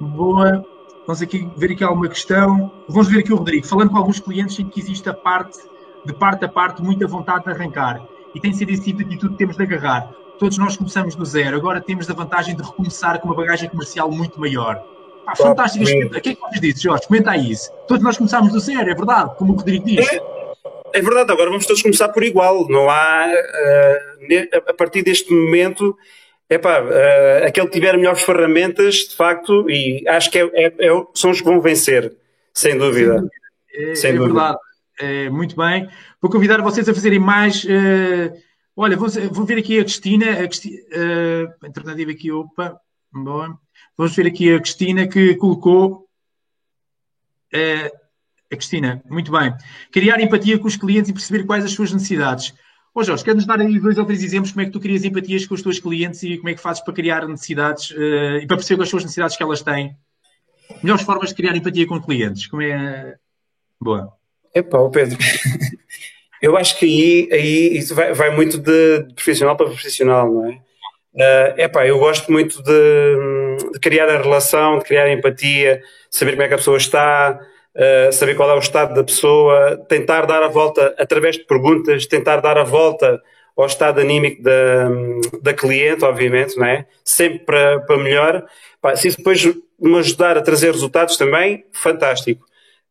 boa. 0.00 0.64
Vamos 1.06 1.22
aqui 1.22 1.48
ver 1.56 1.72
aqui 1.72 1.84
alguma 1.84 2.08
questão. 2.08 2.70
Vamos 2.88 3.08
ver 3.08 3.20
aqui 3.20 3.32
o 3.32 3.36
Rodrigo. 3.36 3.66
Falando 3.66 3.90
com 3.90 3.96
alguns 3.96 4.20
clientes, 4.20 4.58
em 4.58 4.68
que 4.68 4.80
existe 4.80 5.08
a 5.08 5.14
parte, 5.14 5.58
de 6.04 6.12
parte 6.12 6.44
a 6.44 6.48
parte, 6.48 6.82
muita 6.82 7.06
vontade 7.06 7.44
de 7.44 7.50
arrancar. 7.50 8.02
E 8.34 8.40
tem 8.40 8.52
sido 8.52 8.70
esse 8.70 8.82
tipo 8.82 8.98
de 8.98 9.04
atitude 9.04 9.32
que 9.32 9.38
temos 9.38 9.56
de 9.56 9.62
agarrar. 9.62 10.10
Todos 10.38 10.56
nós 10.58 10.76
começamos 10.76 11.14
do 11.14 11.24
zero. 11.24 11.56
Agora 11.56 11.80
temos 11.80 12.08
a 12.10 12.14
vantagem 12.14 12.54
de 12.54 12.62
recomeçar 12.62 13.20
com 13.20 13.28
uma 13.28 13.34
bagagem 13.34 13.68
comercial 13.68 14.10
muito 14.10 14.38
maior. 14.38 14.82
Ah, 15.26 15.34
fantástico. 15.36 15.84
O 15.84 16.20
que 16.20 16.30
é 16.30 16.34
que 16.34 16.40
vocês 16.40 16.60
dizem, 16.60 16.82
Jorge? 16.82 17.06
Comenta 17.06 17.36
isso. 17.36 17.70
Todos 17.86 18.02
nós 18.02 18.16
começamos 18.16 18.52
do 18.52 18.60
zero, 18.60 18.90
é 18.90 18.94
verdade, 18.94 19.34
como 19.36 19.52
o 19.52 19.56
Rodrigo 19.56 19.84
diz. 19.84 20.06
É 20.10 20.37
é 20.92 21.00
verdade, 21.00 21.32
agora 21.32 21.50
vamos 21.50 21.66
todos 21.66 21.82
começar 21.82 22.08
por 22.08 22.22
igual. 22.22 22.68
Não 22.68 22.88
há, 22.88 23.26
uh, 23.26 24.70
a 24.70 24.74
partir 24.74 25.02
deste 25.02 25.32
momento, 25.32 25.96
epá, 26.48 26.80
uh, 26.82 27.46
aquele 27.46 27.66
que 27.66 27.72
tiver 27.72 27.96
melhores 27.96 28.22
ferramentas, 28.22 28.94
de 28.96 29.16
facto, 29.16 29.68
e 29.70 30.06
acho 30.08 30.30
que 30.30 30.38
é, 30.38 30.50
é, 30.54 30.66
é, 30.66 31.06
são 31.14 31.30
os 31.30 31.40
que 31.40 31.46
vão 31.46 31.60
vencer, 31.60 32.16
sem 32.52 32.76
dúvida. 32.76 33.28
É, 33.72 33.94
sem 33.94 34.10
é 34.10 34.12
dúvida. 34.14 34.34
verdade. 34.34 34.58
É, 35.00 35.30
muito 35.30 35.56
bem. 35.56 35.88
Vou 36.20 36.30
convidar 36.30 36.60
vocês 36.60 36.88
a 36.88 36.94
fazerem 36.94 37.20
mais. 37.20 37.62
Uh, 37.64 38.36
olha, 38.76 38.96
vou, 38.96 39.08
vou, 39.30 39.44
ver 39.44 39.58
aqui 39.58 39.78
a 39.78 39.84
Cristina. 39.84 40.32
A 40.32 40.48
Cristina 40.48 40.76
uh, 40.76 41.66
entretanto, 41.66 42.10
aqui, 42.10 42.32
opa, 42.32 42.78
boa. 43.12 43.56
Vamos 43.96 44.16
ver 44.16 44.26
aqui 44.26 44.52
a 44.52 44.60
Cristina 44.60 45.06
que 45.06 45.36
colocou. 45.36 46.08
Uh, 47.54 48.07
a 48.50 48.56
Cristina, 48.56 49.02
muito 49.08 49.30
bem. 49.30 49.54
Criar 49.92 50.20
empatia 50.20 50.58
com 50.58 50.66
os 50.66 50.76
clientes 50.76 51.10
e 51.10 51.12
perceber 51.12 51.44
quais 51.44 51.64
as 51.64 51.72
suas 51.72 51.92
necessidades. 51.92 52.54
Ô 52.94 53.04
Jorge, 53.04 53.22
queres-nos 53.22 53.46
dar 53.46 53.60
aí 53.60 53.78
dois 53.78 53.98
ou 53.98 54.04
três 54.04 54.22
exemplos 54.22 54.50
como 54.52 54.62
é 54.62 54.64
que 54.64 54.72
tu 54.72 54.80
crias 54.80 55.04
empatias 55.04 55.46
com 55.46 55.54
os 55.54 55.62
teus 55.62 55.78
clientes 55.78 56.22
e 56.22 56.36
como 56.38 56.48
é 56.48 56.54
que 56.54 56.60
fazes 56.60 56.82
para 56.82 56.94
criar 56.94 57.26
necessidades 57.28 57.90
uh, 57.90 58.38
e 58.42 58.46
para 58.46 58.56
perceber 58.56 58.78
quais 58.78 58.90
são 58.90 58.98
as 58.98 59.04
necessidades 59.04 59.36
que 59.36 59.42
elas 59.42 59.62
têm? 59.62 59.94
Melhores 60.82 61.04
formas 61.04 61.28
de 61.30 61.34
criar 61.34 61.54
empatia 61.56 61.86
com 61.86 62.00
clientes. 62.00 62.46
Como 62.46 62.62
é. 62.62 63.16
Boa. 63.80 64.12
Epá, 64.54 64.78
Pedro. 64.90 65.18
Eu 66.40 66.56
acho 66.56 66.78
que 66.78 66.86
aí, 66.86 67.28
aí 67.32 67.78
isso 67.78 67.94
vai, 67.94 68.14
vai 68.14 68.34
muito 68.34 68.58
de, 68.58 69.02
de, 69.02 69.14
profissional 69.14 69.56
para 69.56 69.66
profissional, 69.66 70.32
não 70.32 70.46
é? 70.46 70.60
Uh, 71.14 71.60
epá, 71.60 71.84
eu 71.84 71.98
gosto 71.98 72.30
muito 72.30 72.62
de, 72.62 73.72
de 73.72 73.80
criar 73.80 74.08
a 74.08 74.22
relação, 74.22 74.78
de 74.78 74.84
criar 74.84 75.10
empatia, 75.12 75.82
saber 76.08 76.32
como 76.32 76.42
é 76.42 76.48
que 76.48 76.54
a 76.54 76.58
pessoa 76.58 76.76
está, 76.76 77.40
uh, 77.78 78.12
saber 78.12 78.34
qual 78.34 78.50
é 78.50 78.54
o 78.54 78.58
estado 78.58 78.94
da 78.94 79.04
pessoa, 79.04 79.76
tentar 79.88 80.26
dar 80.26 80.42
a 80.42 80.48
volta 80.48 80.94
através 80.98 81.36
de 81.36 81.44
perguntas, 81.44 82.06
tentar 82.06 82.40
dar 82.40 82.58
a 82.58 82.64
volta 82.64 83.22
ao 83.56 83.66
estado 83.66 84.00
anímico 84.00 84.42
da, 84.42 84.88
da 85.42 85.54
cliente, 85.54 86.04
obviamente, 86.04 86.56
não 86.56 86.66
é? 86.66 86.86
Sempre 87.04 87.40
para, 87.40 87.80
para 87.80 87.96
melhor. 87.96 88.44
Pá, 88.80 88.94
se 88.94 89.08
isso 89.08 89.18
depois 89.18 89.44
me 89.80 89.98
ajudar 89.98 90.36
a 90.36 90.42
trazer 90.42 90.72
resultados 90.72 91.16
também, 91.16 91.64
fantástico. 91.72 92.44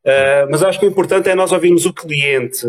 Uh, 0.03 0.47
mas 0.49 0.63
acho 0.63 0.79
que 0.79 0.85
o 0.85 0.89
importante 0.89 1.29
é 1.29 1.35
nós 1.35 1.51
ouvirmos 1.51 1.85
o 1.85 1.93
cliente 1.93 2.65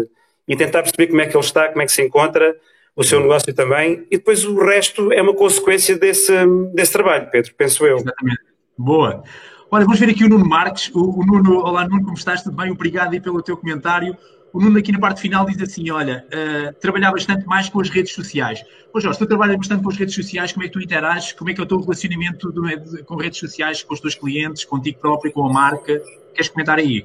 e 0.47 0.57
tentar 0.57 0.83
perceber 0.83 1.09
como 1.09 1.21
é 1.21 1.27
que 1.27 1.37
ele 1.37 1.45
está, 1.45 1.69
como 1.69 1.83
é 1.83 1.87
que 1.87 1.93
se 1.93 2.03
encontra, 2.03 2.57
o 2.99 3.05
seu 3.05 3.21
negócio 3.21 3.55
também, 3.55 4.05
e 4.11 4.17
depois 4.17 4.45
o 4.45 4.59
resto 4.59 5.13
é 5.13 5.23
uma 5.23 5.33
consequência 5.33 5.97
desse, 5.97 6.33
desse 6.75 6.93
trabalho, 6.93 7.29
Pedro, 7.31 7.55
penso 7.57 7.87
eu. 7.87 7.99
Exatamente. 7.99 8.41
Boa. 8.77 9.23
Olha, 9.71 9.85
vamos 9.85 10.01
ver 10.01 10.09
aqui 10.09 10.25
o 10.25 10.29
Nuno 10.29 10.49
Marques. 10.49 10.91
O, 10.95 11.21
o 11.21 11.27
Nuno, 11.27 11.59
olá 11.59 11.87
Nuno, 11.87 12.03
como 12.03 12.17
estás? 12.17 12.43
Tudo 12.43 12.57
bem? 12.57 12.71
Obrigado 12.71 13.13
aí 13.13 13.21
pelo 13.21 13.43
teu 13.43 13.55
comentário. 13.55 14.17
O 14.51 14.59
Nuno 14.59 14.79
aqui 14.79 14.91
na 14.91 14.99
parte 14.99 15.21
final 15.21 15.45
diz 15.45 15.61
assim, 15.61 15.91
olha, 15.91 16.25
uh, 16.33 16.73
trabalhar 16.81 17.13
bastante 17.13 17.45
mais 17.45 17.69
com 17.69 17.79
as 17.79 17.91
redes 17.91 18.15
sociais. 18.15 18.65
Pois 18.91 19.05
Jorge, 19.05 19.19
tu 19.19 19.27
trabalhas 19.27 19.57
bastante 19.59 19.83
com 19.83 19.91
as 19.91 19.97
redes 19.99 20.15
sociais, 20.15 20.53
como 20.53 20.65
é 20.65 20.69
que 20.69 20.73
tu 20.73 20.81
interages? 20.81 21.33
Como 21.33 21.51
é 21.51 21.55
que 21.55 21.61
é 21.61 21.65
o 21.65 21.67
teu 21.67 21.79
relacionamento 21.81 22.51
do, 22.51 22.63
de, 22.63 23.03
com 23.03 23.17
redes 23.17 23.39
sociais, 23.39 23.83
com 23.83 23.93
os 23.93 24.01
teus 24.01 24.15
clientes, 24.15 24.65
contigo 24.65 24.99
próprio, 25.01 25.31
com 25.33 25.47
a 25.47 25.53
marca? 25.53 26.01
Queres 26.33 26.49
comentar 26.49 26.79
aí? 26.79 27.05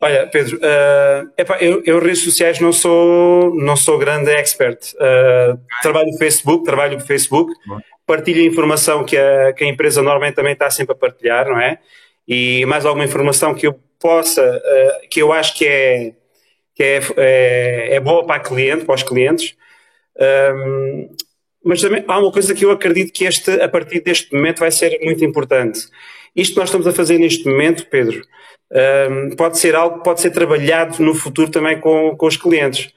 Olha, 0.00 0.28
Pedro, 0.28 0.58
uh, 0.58 1.28
epá, 1.36 1.58
eu, 1.58 1.82
eu 1.84 1.98
redes 1.98 2.22
sociais 2.22 2.60
não 2.60 2.72
sou, 2.72 3.52
não 3.56 3.76
sou 3.76 3.98
grande 3.98 4.30
expert. 4.30 4.94
Uh, 4.94 5.58
trabalho 5.82 6.06
no 6.06 6.18
Facebook, 6.18 6.64
trabalho 6.64 6.98
no 6.98 7.04
Facebook. 7.04 7.52
Bom 7.66 7.80
partilha 8.10 8.42
informação 8.42 9.04
que 9.04 9.16
a, 9.16 9.52
que 9.52 9.62
a 9.62 9.68
empresa 9.68 10.02
normalmente 10.02 10.34
também 10.34 10.52
está 10.52 10.68
sempre 10.68 10.94
a 10.94 10.96
partilhar, 10.96 11.48
não 11.48 11.60
é? 11.60 11.78
E 12.26 12.66
mais 12.66 12.84
alguma 12.84 13.04
informação 13.04 13.54
que 13.54 13.68
eu 13.68 13.78
possa, 14.00 14.42
uh, 14.42 15.08
que 15.08 15.22
eu 15.22 15.32
acho 15.32 15.56
que 15.56 15.64
é, 15.64 16.12
que 16.74 16.82
é, 16.82 17.00
é, 17.16 17.94
é, 17.94 18.00
boa 18.00 18.26
para, 18.26 18.40
cliente, 18.40 18.84
para 18.84 18.96
os 18.96 19.04
clientes. 19.04 19.54
Um, 20.56 21.14
mas 21.64 21.80
também 21.80 22.04
há 22.08 22.18
uma 22.18 22.32
coisa 22.32 22.52
que 22.52 22.64
eu 22.64 22.72
acredito 22.72 23.12
que 23.12 23.24
este, 23.26 23.48
a 23.60 23.68
partir 23.68 24.00
deste 24.00 24.34
momento 24.34 24.58
vai 24.58 24.72
ser 24.72 24.98
muito 25.02 25.24
importante. 25.24 25.78
Isto 26.34 26.54
que 26.54 26.60
nós 26.60 26.68
estamos 26.68 26.88
a 26.88 26.92
fazer 26.92 27.16
neste 27.18 27.48
momento, 27.48 27.86
Pedro, 27.86 28.22
um, 28.72 29.36
pode 29.36 29.56
ser 29.56 29.76
algo 29.76 29.98
que 29.98 30.04
pode 30.04 30.20
ser 30.20 30.30
trabalhado 30.30 31.00
no 31.00 31.14
futuro 31.14 31.48
também 31.48 31.78
com, 31.78 32.16
com 32.16 32.26
os 32.26 32.36
clientes. 32.36 32.92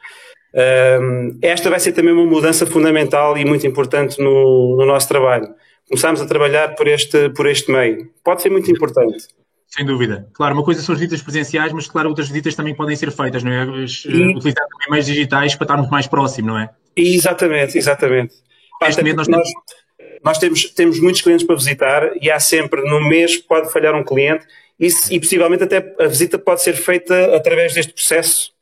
Esta 1.42 1.70
vai 1.70 1.80
ser 1.80 1.94
também 1.94 2.14
uma 2.14 2.26
mudança 2.26 2.66
fundamental 2.66 3.38
e 3.38 3.44
muito 3.44 3.66
importante 3.66 4.22
no, 4.22 4.78
no 4.78 4.86
nosso 4.86 5.08
trabalho. 5.08 5.48
Começamos 5.88 6.22
a 6.22 6.26
trabalhar 6.26 6.76
por 6.76 6.88
este, 6.88 7.30
por 7.30 7.48
este 7.48 7.72
meio. 7.72 8.10
Pode 8.24 8.42
ser 8.42 8.50
muito 8.50 8.70
importante. 8.72 9.28
Sem 9.68 9.86
dúvida. 9.86 10.28
Claro, 10.34 10.54
uma 10.54 10.64
coisa 10.64 10.84
são 10.84 10.94
as 10.94 11.00
visitas 11.00 11.24
presenciais, 11.24 11.74
mas 11.74 11.88
claro, 11.88 12.08
outras 12.08 12.28
visitas 12.28 12.54
também 12.54 12.76
podem 12.76 12.96
ser 12.96 13.12
feitas, 13.12 13.44
não 13.44 13.52
é? 13.52 13.66
E... 13.66 14.36
Utilizar 14.36 14.68
também 14.68 14.92
meios 14.92 15.08
digitais 15.08 15.56
para 15.56 15.66
estarmos 15.66 15.90
mais 15.90 16.06
próximo, 16.06 16.50
não 16.50 16.60
é? 16.60 16.70
Exatamente, 16.96 17.76
exatamente. 17.76 18.36
nós, 18.80 19.28
nós, 19.28 19.50
nós, 20.24 20.38
temos, 20.38 20.66
temos 20.70 21.00
muitos 21.00 21.22
clientes 21.22 21.46
para 21.46 21.56
visitar 21.56 22.12
e 22.22 22.30
há 22.30 22.40
sempre, 22.40 22.84
no 22.84 23.02
mês, 23.10 23.38
pode 23.38 23.72
falhar 23.74 23.96
um 23.96 24.04
cliente 24.04 24.46
e, 24.80 24.88
e 25.10 25.20
possivelmente 25.20 25.64
até 25.64 25.96
a 26.00 26.06
visita 26.06 26.38
pode 26.38 26.62
ser 26.62 26.74
feita 26.74 27.36
através 27.36 27.74
deste 27.74 27.94
processo 27.94 28.53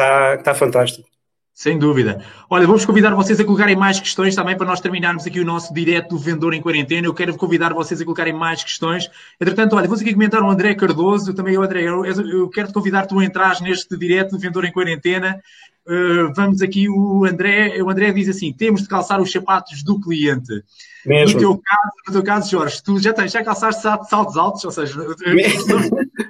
está, 0.00 0.34
está 0.34 0.54
fantástico. 0.54 1.08
Sem 1.52 1.78
dúvida. 1.78 2.24
Olha, 2.48 2.66
vamos 2.66 2.86
convidar 2.86 3.14
vocês 3.14 3.38
a 3.38 3.44
colocarem 3.44 3.76
mais 3.76 4.00
questões 4.00 4.34
também 4.34 4.56
para 4.56 4.66
nós 4.66 4.80
terminarmos 4.80 5.26
aqui 5.26 5.40
o 5.40 5.44
nosso 5.44 5.74
direto 5.74 6.08
do 6.08 6.18
vendedor 6.18 6.54
em 6.54 6.62
quarentena. 6.62 7.06
Eu 7.06 7.12
quero 7.12 7.36
convidar 7.36 7.74
vocês 7.74 8.00
a 8.00 8.04
colocarem 8.04 8.32
mais 8.32 8.64
questões. 8.64 9.10
Entretanto, 9.38 9.76
olha, 9.76 9.86
vamos 9.86 10.00
aqui 10.00 10.14
comentar 10.14 10.42
o 10.42 10.48
André 10.48 10.74
Cardoso. 10.74 11.34
Também, 11.34 11.58
o 11.58 11.62
André, 11.62 11.82
eu, 11.82 12.02
eu 12.06 12.48
quero 12.48 12.68
te 12.68 12.74
convidar 12.74 13.04
tu 13.06 13.18
a 13.18 13.24
entrar 13.24 13.60
neste 13.60 13.94
direto 13.94 14.30
do 14.30 14.38
vendedor 14.38 14.64
em 14.64 14.72
quarentena. 14.72 15.38
Uh, 15.86 16.32
vamos 16.34 16.62
aqui, 16.62 16.88
o 16.88 17.26
André, 17.26 17.82
o 17.82 17.90
André 17.90 18.10
diz 18.12 18.28
assim: 18.28 18.54
temos 18.54 18.82
de 18.82 18.88
calçar 18.88 19.20
os 19.20 19.30
sapatos 19.30 19.82
do 19.82 20.00
cliente. 20.00 20.62
Mesmo. 21.04 21.34
No 21.34 21.40
teu 21.40 21.58
caso, 21.58 21.92
no 22.06 22.12
teu 22.12 22.22
caso, 22.22 22.50
Jorge, 22.50 22.82
tu 22.82 22.98
já 22.98 23.12
tens, 23.12 23.32
já 23.32 23.44
calçaste 23.44 23.82
saltos 23.82 24.36
altos, 24.36 24.64
ou 24.64 24.70
seja, 24.70 24.94
90% 24.94 25.90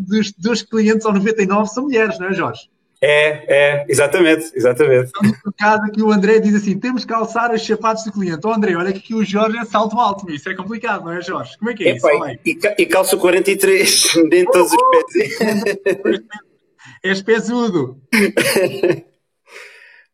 dos, 0.00 0.32
dos 0.32 0.62
clientes 0.62 1.04
ou 1.04 1.12
99% 1.12 1.66
são 1.66 1.84
mulheres, 1.84 2.18
não 2.18 2.28
é, 2.28 2.32
Jorge? 2.32 2.68
É, 3.04 3.44
é, 3.48 3.84
exatamente, 3.88 4.52
exatamente. 4.54 5.10
Então, 5.16 5.32
no 5.44 5.52
caso 5.52 5.82
aqui 5.82 6.00
o 6.00 6.12
André 6.12 6.38
diz 6.38 6.54
assim, 6.54 6.78
temos 6.78 7.04
que 7.04 7.12
calçar 7.12 7.52
os 7.52 7.66
sapatos 7.66 8.04
do 8.04 8.12
cliente. 8.12 8.46
Oh, 8.46 8.52
André, 8.52 8.76
olha 8.76 8.92
que 8.92 9.00
aqui 9.00 9.12
o 9.12 9.24
Jorge 9.24 9.58
é 9.58 9.64
salto 9.64 9.98
alto, 9.98 10.30
isso 10.30 10.48
é 10.48 10.54
complicado, 10.54 11.04
não 11.04 11.12
é 11.12 11.20
Jorge? 11.20 11.58
Como 11.58 11.72
é 11.72 11.74
que 11.74 11.82
é, 11.82 11.88
é 11.90 11.96
isso? 11.96 12.06
E, 12.44 12.56
e 12.78 12.86
calço 12.86 13.18
43, 13.18 14.04
nem 14.30 14.44
todos 14.44 14.72
os 14.72 14.78
pés. 15.12 16.22
És 17.02 17.20
pesudo. 17.20 18.00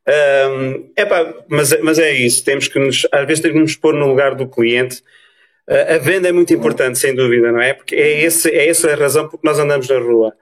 um, 0.09 0.91
epá, 0.97 1.35
mas, 1.47 1.79
mas 1.83 1.99
é 1.99 2.15
isso, 2.15 2.43
temos 2.43 2.69
que 2.69 2.79
nos, 2.79 3.07
às 3.13 3.27
vezes 3.27 3.43
temos 3.43 3.55
que 3.55 3.63
nos 3.63 3.77
pôr 3.77 3.93
no 3.93 4.07
lugar 4.07 4.35
do 4.35 4.49
cliente. 4.49 5.03
A 5.69 5.99
venda 5.99 6.29
é 6.29 6.33
muito 6.33 6.55
importante, 6.55 6.99
sem 6.99 7.15
dúvida, 7.15 7.53
não 7.53 7.61
é? 7.61 7.75
Porque 7.75 7.95
é, 7.95 8.23
esse, 8.23 8.51
é 8.51 8.69
essa 8.69 8.91
a 8.91 8.95
razão 8.95 9.29
porque 9.29 9.47
nós 9.47 9.59
andamos 9.59 9.89
na 9.89 9.99
rua. 9.99 10.33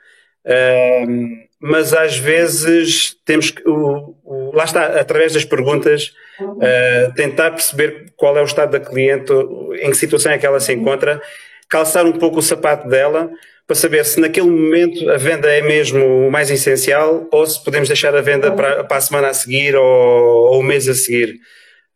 Mas 1.59 1.95
às 1.95 2.19
vezes 2.19 3.17
temos 3.25 3.51
que, 3.51 3.67
o, 3.69 4.15
o, 4.25 4.55
lá 4.55 4.65
está, 4.65 5.01
através 5.01 5.33
das 5.33 5.45
perguntas, 5.45 6.12
uh, 6.41 7.15
tentar 7.15 7.51
perceber 7.51 8.12
qual 8.15 8.37
é 8.37 8.43
o 8.43 8.45
estado 8.45 8.73
da 8.73 8.81
cliente, 8.81 9.33
em 9.81 9.91
que 9.91 9.97
situação 9.97 10.33
é 10.33 10.39
que 10.39 10.47
ela 10.47 10.61
se 10.61 10.73
encontra, 10.73 11.21
calçar 11.69 12.05
um 12.05 12.12
pouco 12.12 12.39
o 12.39 12.43
sapato 12.43 12.89
dela, 12.89 13.31
para 13.67 13.75
saber 13.75 14.05
se 14.05 14.21
naquele 14.21 14.49
momento 14.49 15.11
a 15.11 15.17
venda 15.17 15.49
é 15.49 15.61
mesmo 15.61 16.29
o 16.29 16.31
mais 16.31 16.51
essencial 16.51 17.27
ou 17.33 17.45
se 17.45 17.62
podemos 17.65 17.89
deixar 17.89 18.15
a 18.15 18.21
venda 18.21 18.53
para, 18.53 18.85
para 18.85 18.97
a 18.99 19.01
semana 19.01 19.29
a 19.29 19.35
seguir 19.35 19.75
ou, 19.75 19.85
ou 19.85 20.61
o 20.61 20.62
mês 20.62 20.89
a 20.89 20.95
seguir. 20.95 21.41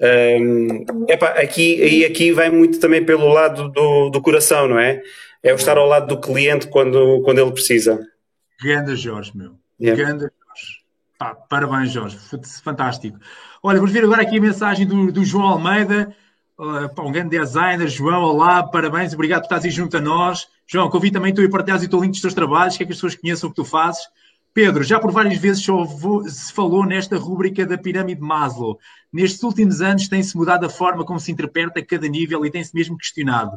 Um, 0.01 0.85
epá, 1.09 1.29
aqui, 1.33 1.77
e 1.77 2.05
aqui 2.07 2.33
vai 2.33 2.49
muito 2.49 2.81
também 2.81 3.05
pelo 3.05 3.29
lado 3.29 3.69
do, 3.69 4.09
do 4.09 4.23
coração, 4.23 4.67
não 4.67 4.79
é? 4.79 5.03
É 5.43 5.53
o 5.53 5.57
estar 5.57 5.77
ao 5.77 5.87
lado 5.87 6.07
do 6.07 6.21
cliente 6.21 6.69
quando, 6.69 7.21
quando 7.23 7.39
ele 7.39 7.53
precisa. 7.53 8.01
Ganda 8.63 8.97
Jorge, 8.97 9.33
meu. 9.35 9.53
Yeah. 9.81 10.03
Ganda 10.03 10.21
Jorge. 10.21 10.81
Pá, 11.19 11.35
parabéns, 11.35 11.93
Jorge. 11.93 12.19
Fantástico. 12.63 13.19
Olha, 13.63 13.79
vamos 13.79 13.93
ver 13.93 14.05
agora 14.05 14.23
aqui 14.23 14.39
a 14.39 14.41
mensagem 14.41 14.87
do, 14.87 15.13
do 15.13 15.25
João 15.25 15.47
Almeida. 15.47 16.15
Uh, 16.59 16.95
pá, 16.95 17.03
um 17.03 17.13
grande 17.13 17.39
designer. 17.39 17.89
João, 17.89 18.23
olá, 18.23 18.63
parabéns. 18.63 19.13
Obrigado 19.13 19.41
por 19.41 19.47
estás 19.47 19.65
aí 19.65 19.71
junto 19.71 19.97
a 19.97 20.01
nós. 20.01 20.47
João, 20.67 20.89
convido 20.89 21.15
também 21.15 21.35
tu 21.35 21.43
a 21.43 21.49
partilhares 21.49 21.85
o 21.85 21.91
teu 21.91 22.01
link 22.01 22.13
dos 22.13 22.21
teus 22.21 22.35
trabalhos, 22.35 22.77
que 22.77 22.83
é 22.83 22.87
que 22.87 22.93
as 22.93 22.99
pessoas 22.99 23.17
conheçam 23.17 23.49
o 23.49 23.53
que 23.53 23.57
tu 23.57 23.65
fazes. 23.65 24.03
Pedro, 24.53 24.83
já 24.83 24.99
por 24.99 25.13
várias 25.13 25.39
vezes 25.39 25.65
se 25.65 26.53
falou 26.53 26.85
nesta 26.85 27.17
rúbrica 27.17 27.65
da 27.65 27.79
pirâmide 27.79 28.21
Maslow. 28.21 28.79
Nestes 29.13 29.43
últimos 29.43 29.81
anos 29.81 30.09
tem-se 30.09 30.37
mudado 30.37 30.67
a 30.67 30.71
forma 30.71 31.05
como 31.05 31.21
se 31.21 31.31
interpreta 31.31 31.85
cada 31.85 32.09
nível 32.09 32.45
e 32.45 32.51
tem-se 32.51 32.75
mesmo 32.75 32.97
questionado 32.97 33.57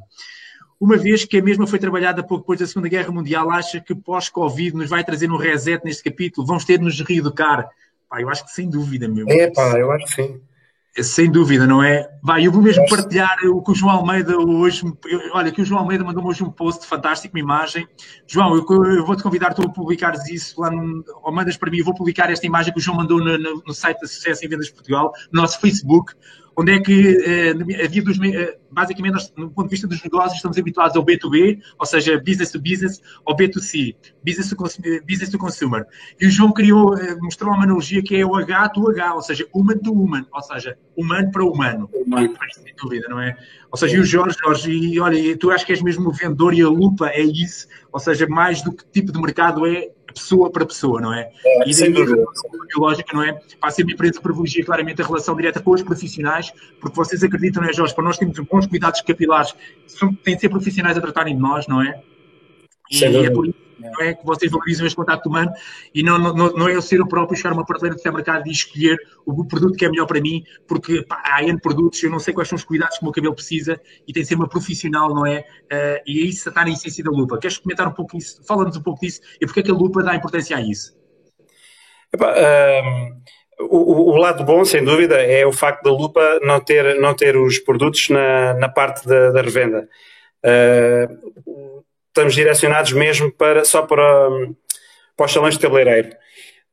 uma 0.84 0.98
vez 0.98 1.24
que 1.24 1.38
a 1.38 1.42
mesma 1.42 1.66
foi 1.66 1.80
trabalhada 1.80 2.22
pouco 2.22 2.44
depois 2.44 2.60
da 2.60 2.68
Segunda 2.68 2.90
Guerra 2.90 3.10
Mundial, 3.10 3.50
acha 3.50 3.80
que 3.80 3.96
pós-Covid 3.96 4.76
nos 4.76 4.90
vai 4.90 5.02
trazer 5.02 5.32
um 5.32 5.38
reset 5.38 5.82
neste 5.86 6.04
capítulo? 6.04 6.46
Vamos 6.46 6.66
ter 6.66 6.78
de 6.78 6.84
nos 6.84 7.00
reeducar? 7.00 7.70
Pá, 8.10 8.22
eu 8.22 8.30
acho 8.30 8.44
que 8.44 8.52
sem 8.52 8.70
dúvida, 8.70 9.08
meu. 9.08 9.26
É, 9.30 9.50
pá, 9.50 9.80
eu 9.80 9.90
acho 9.94 10.06
que 10.08 10.14
sim. 10.14 10.42
Sem 11.02 11.32
dúvida, 11.32 11.66
não 11.66 11.82
é? 11.82 12.08
Vai, 12.22 12.46
eu 12.46 12.52
vou 12.52 12.62
mesmo 12.62 12.88
partilhar 12.88 13.36
o 13.46 13.64
que 13.64 13.72
o 13.72 13.76
João 13.76 13.96
Almeida 13.96 14.38
hoje. 14.38 14.84
Olha, 15.32 15.52
que 15.52 15.62
o 15.62 15.66
João 15.66 15.82
Almeida 15.82 16.04
mandou-me 16.04 16.30
hoje 16.30 16.44
um 16.44 16.52
post 16.52 16.86
fantástico, 16.86 17.36
uma 17.36 17.40
imagem. 17.40 17.88
João, 18.28 18.56
eu, 18.56 18.64
eu 18.86 19.04
vou-te 19.04 19.24
convidar 19.24 19.56
tu 19.56 19.64
a 19.64 19.70
publicares 19.70 20.30
isso 20.30 20.62
lá 20.62 20.70
ou 21.24 21.34
mandas 21.34 21.58
para 21.58 21.72
mim. 21.72 21.80
Eu 21.80 21.86
vou 21.86 21.96
publicar 21.96 22.30
esta 22.30 22.46
imagem 22.46 22.72
que 22.72 22.80
o 22.80 22.82
João 22.82 22.98
mandou 22.98 23.18
no, 23.18 23.40
no, 23.40 23.64
no 23.66 23.74
site 23.74 24.02
da 24.02 24.08
Sucesso 24.08 24.46
em 24.46 24.50
Vendas 24.50 24.68
de 24.68 24.74
Portugal, 24.74 25.12
no 25.32 25.42
nosso 25.42 25.60
Facebook, 25.60 26.14
onde 26.56 26.74
é 26.74 26.80
que 26.80 27.18
eh, 27.26 27.84
havia 27.84 28.04
dos, 28.04 28.20
eh, 28.22 28.58
basicamente, 28.72 29.14
nós, 29.14 29.34
no 29.36 29.50
ponto 29.50 29.68
de 29.68 29.72
vista 29.72 29.88
dos 29.88 30.02
negócios, 30.04 30.36
estamos 30.36 30.58
habituados 30.58 30.96
ao 30.96 31.06
B2B, 31.06 31.60
ou 31.80 31.86
seja, 31.86 32.18
business 32.18 32.52
to 32.52 32.60
business, 32.60 33.02
ou 33.26 33.36
B2C, 33.36 33.96
business 34.24 34.50
to, 34.50 34.56
business 35.06 35.30
to 35.30 35.38
consumer. 35.38 35.86
E 36.20 36.28
o 36.28 36.32
João 36.32 36.52
criou, 36.52 36.96
eh, 36.98 37.16
mostrou 37.22 37.54
uma 37.54 37.64
analogia 37.64 38.04
que 38.04 38.16
é 38.16 38.26
o 38.26 38.36
H 38.36 38.70
to 38.70 38.90
H, 38.90 39.16
ou 39.16 39.22
seja, 39.22 39.48
human 39.54 39.78
to 39.78 39.92
human, 39.92 40.26
ou 40.32 40.42
seja, 40.42 40.78
humano 40.96 41.32
para 41.32 41.44
humano. 41.44 41.90
Humano. 41.94 42.38
Sem 42.54 42.76
dúvida, 42.76 43.08
não 43.10 43.20
é? 43.20 43.36
Ou 43.72 43.78
seja, 43.78 43.98
e 43.98 44.00
o 44.00 44.06
Jorge, 44.06 44.38
Jorge, 44.44 44.72
e 44.72 45.00
olha, 45.00 45.38
tu 45.38 45.50
acho 45.50 45.66
que 45.66 45.72
és 45.72 45.82
mesmo 45.82 46.10
o 46.10 46.14
vendedor 46.14 46.54
e 46.54 46.62
a 46.62 46.70
lupa 46.70 47.08
é 47.10 47.22
isso, 47.22 47.68
ou 47.92 48.00
seja, 48.00 48.28
mais 48.28 48.62
do 48.62 48.72
que 48.72 48.86
tipo 48.92 49.12
de 49.12 49.20
mercado 49.20 49.66
é 49.66 49.90
pessoa 50.14 50.52
para 50.52 50.66
pessoa, 50.66 51.02
não 51.02 51.14
é? 51.14 51.30
é 51.46 51.70
e 51.70 51.74
sem 51.74 51.92
dúvida. 51.92 52.24
biológica, 52.68 53.16
não 53.16 53.24
é? 53.24 53.40
Ser 53.72 53.84
uma 53.84 53.92
empresa 53.92 54.22
privilegia 54.22 54.64
claramente 54.64 55.02
a 55.02 55.06
relação 55.06 55.36
direta 55.36 55.60
com 55.60 55.72
os 55.72 55.82
profissionais, 55.82 56.54
porque 56.80 56.96
vocês 56.96 57.24
acreditam, 57.24 57.62
não 57.62 57.70
é, 57.70 57.74
Jorge? 57.74 57.94
Para 57.94 58.04
nós 58.04 58.18
termos 58.18 58.38
bons 58.40 58.68
cuidados 58.68 59.02
capilares, 59.02 59.54
têm 60.24 60.36
de 60.36 60.42
ser 60.42 60.50
profissionais 60.50 60.98
a 60.98 61.02
tratarem 61.02 61.36
de 61.36 61.42
nós, 61.42 61.68
não 61.68 61.82
é? 61.82 62.02
E, 62.92 63.00
e 63.00 63.26
é 63.26 63.30
por 63.30 63.48
isso 63.48 63.63
não 63.80 64.02
é 64.02 64.14
que 64.14 64.26
vocês 64.26 64.52
valorizam 64.52 64.86
este 64.86 64.96
contacto 64.96 65.30
humano 65.30 65.52
e 65.94 66.04
não, 66.04 66.18
não, 66.18 66.34
não 66.34 66.68
é 66.68 66.76
eu 66.76 66.82
ser 66.82 67.02
o 67.02 67.08
próprio 67.08 67.38
chegar 67.38 67.52
a 67.52 67.54
uma 67.54 67.66
prateleira 67.66 67.96
de 67.96 68.02
supermercado 68.02 68.48
e 68.48 68.52
escolher 68.52 68.98
o 69.26 69.46
produto 69.46 69.78
que 69.78 69.86
é 69.86 69.90
melhor 69.90 70.06
para 70.06 70.22
mim, 70.22 70.44
porque 70.68 71.04
pá, 71.04 71.22
há 71.26 71.44
N 71.44 71.60
produtos, 71.60 72.02
eu 72.04 72.10
não 72.10 72.20
sei 72.20 72.34
quais 72.34 72.50
são 72.50 72.56
os 72.56 72.64
cuidados 72.64 72.98
que 72.98 73.04
o 73.04 73.06
meu 73.06 73.14
cabelo 73.14 73.36
precisa 73.36 73.80
e 74.08 74.14
tem 74.14 74.24
de 74.24 74.30
ser 74.30 74.36
uma 74.36 74.48
profissional, 74.48 75.14
não 75.14 75.26
é? 75.26 75.40
Uh, 75.40 76.02
e 76.06 76.24
é 76.24 76.26
isso 76.26 76.50
está 76.50 76.64
na 76.64 76.72
essência 76.72 77.04
da 77.04 77.12
lupa. 77.12 77.38
Queres 77.38 77.58
comentar 77.58 77.88
um 77.88 77.94
pouco 77.94 78.18
isso? 78.18 78.44
Fala-nos 78.46 78.78
um 78.78 78.84
pouco 78.84 79.02
disso 79.02 79.22
e 79.40 79.46
porque 79.46 79.62
é 79.62 79.64
que 79.64 79.72
a 79.72 79.76
lupa 79.76 80.04
dá 80.04 80.16
importância 80.16 80.56
a 80.56 80.62
isso? 80.62 80.94
Um, 82.16 83.22
o, 83.60 84.12
o, 84.12 84.18
lado 84.18 84.44
bom, 84.44 84.64
sem 84.66 84.84
dúvida, 84.84 85.16
é 85.16 85.46
o 85.46 85.52
facto 85.52 85.84
da 85.84 85.92
lupa 85.92 86.40
não 86.44 86.60
ter, 86.60 87.00
não 87.00 87.14
ter 87.16 87.36
os 87.38 87.60
produtos 87.60 88.10
na, 88.10 88.54
na 88.56 88.70
parte 88.70 89.08
da, 89.08 89.32
da 89.32 89.42
revenda. 89.42 89.88
Uh, 90.46 91.84
estamos 92.14 92.36
direcionados 92.36 92.94
mesmo 92.94 93.32
para, 93.32 93.66
só 93.66 93.82
para, 93.82 94.30
para 95.18 95.26
os 95.26 95.32
salões 95.34 95.56
de 95.56 95.60
cabeleireiro. 95.60 96.16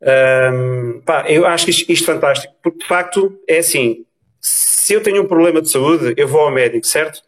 Um, 0.03 1.01
pá, 1.01 1.25
eu 1.29 1.47
acho 1.47 1.65
que 1.65 1.71
isto, 1.71 1.93
isto 1.93 2.11
é 2.11 2.15
fantástico, 2.15 2.55
porque 2.63 2.79
de 2.79 2.87
facto 2.87 3.39
é 3.49 3.59
assim: 3.59 4.05
se 4.41 4.95
eu 4.95 5.03
tenho 5.03 5.23
um 5.23 5.27
problema 5.27 5.61
de 5.61 5.71
saúde, 5.71 6.15
eu 6.17 6.29
vou 6.29 6.43
ao 6.43 6.51
médico, 6.51 6.87
certo? 6.87 7.23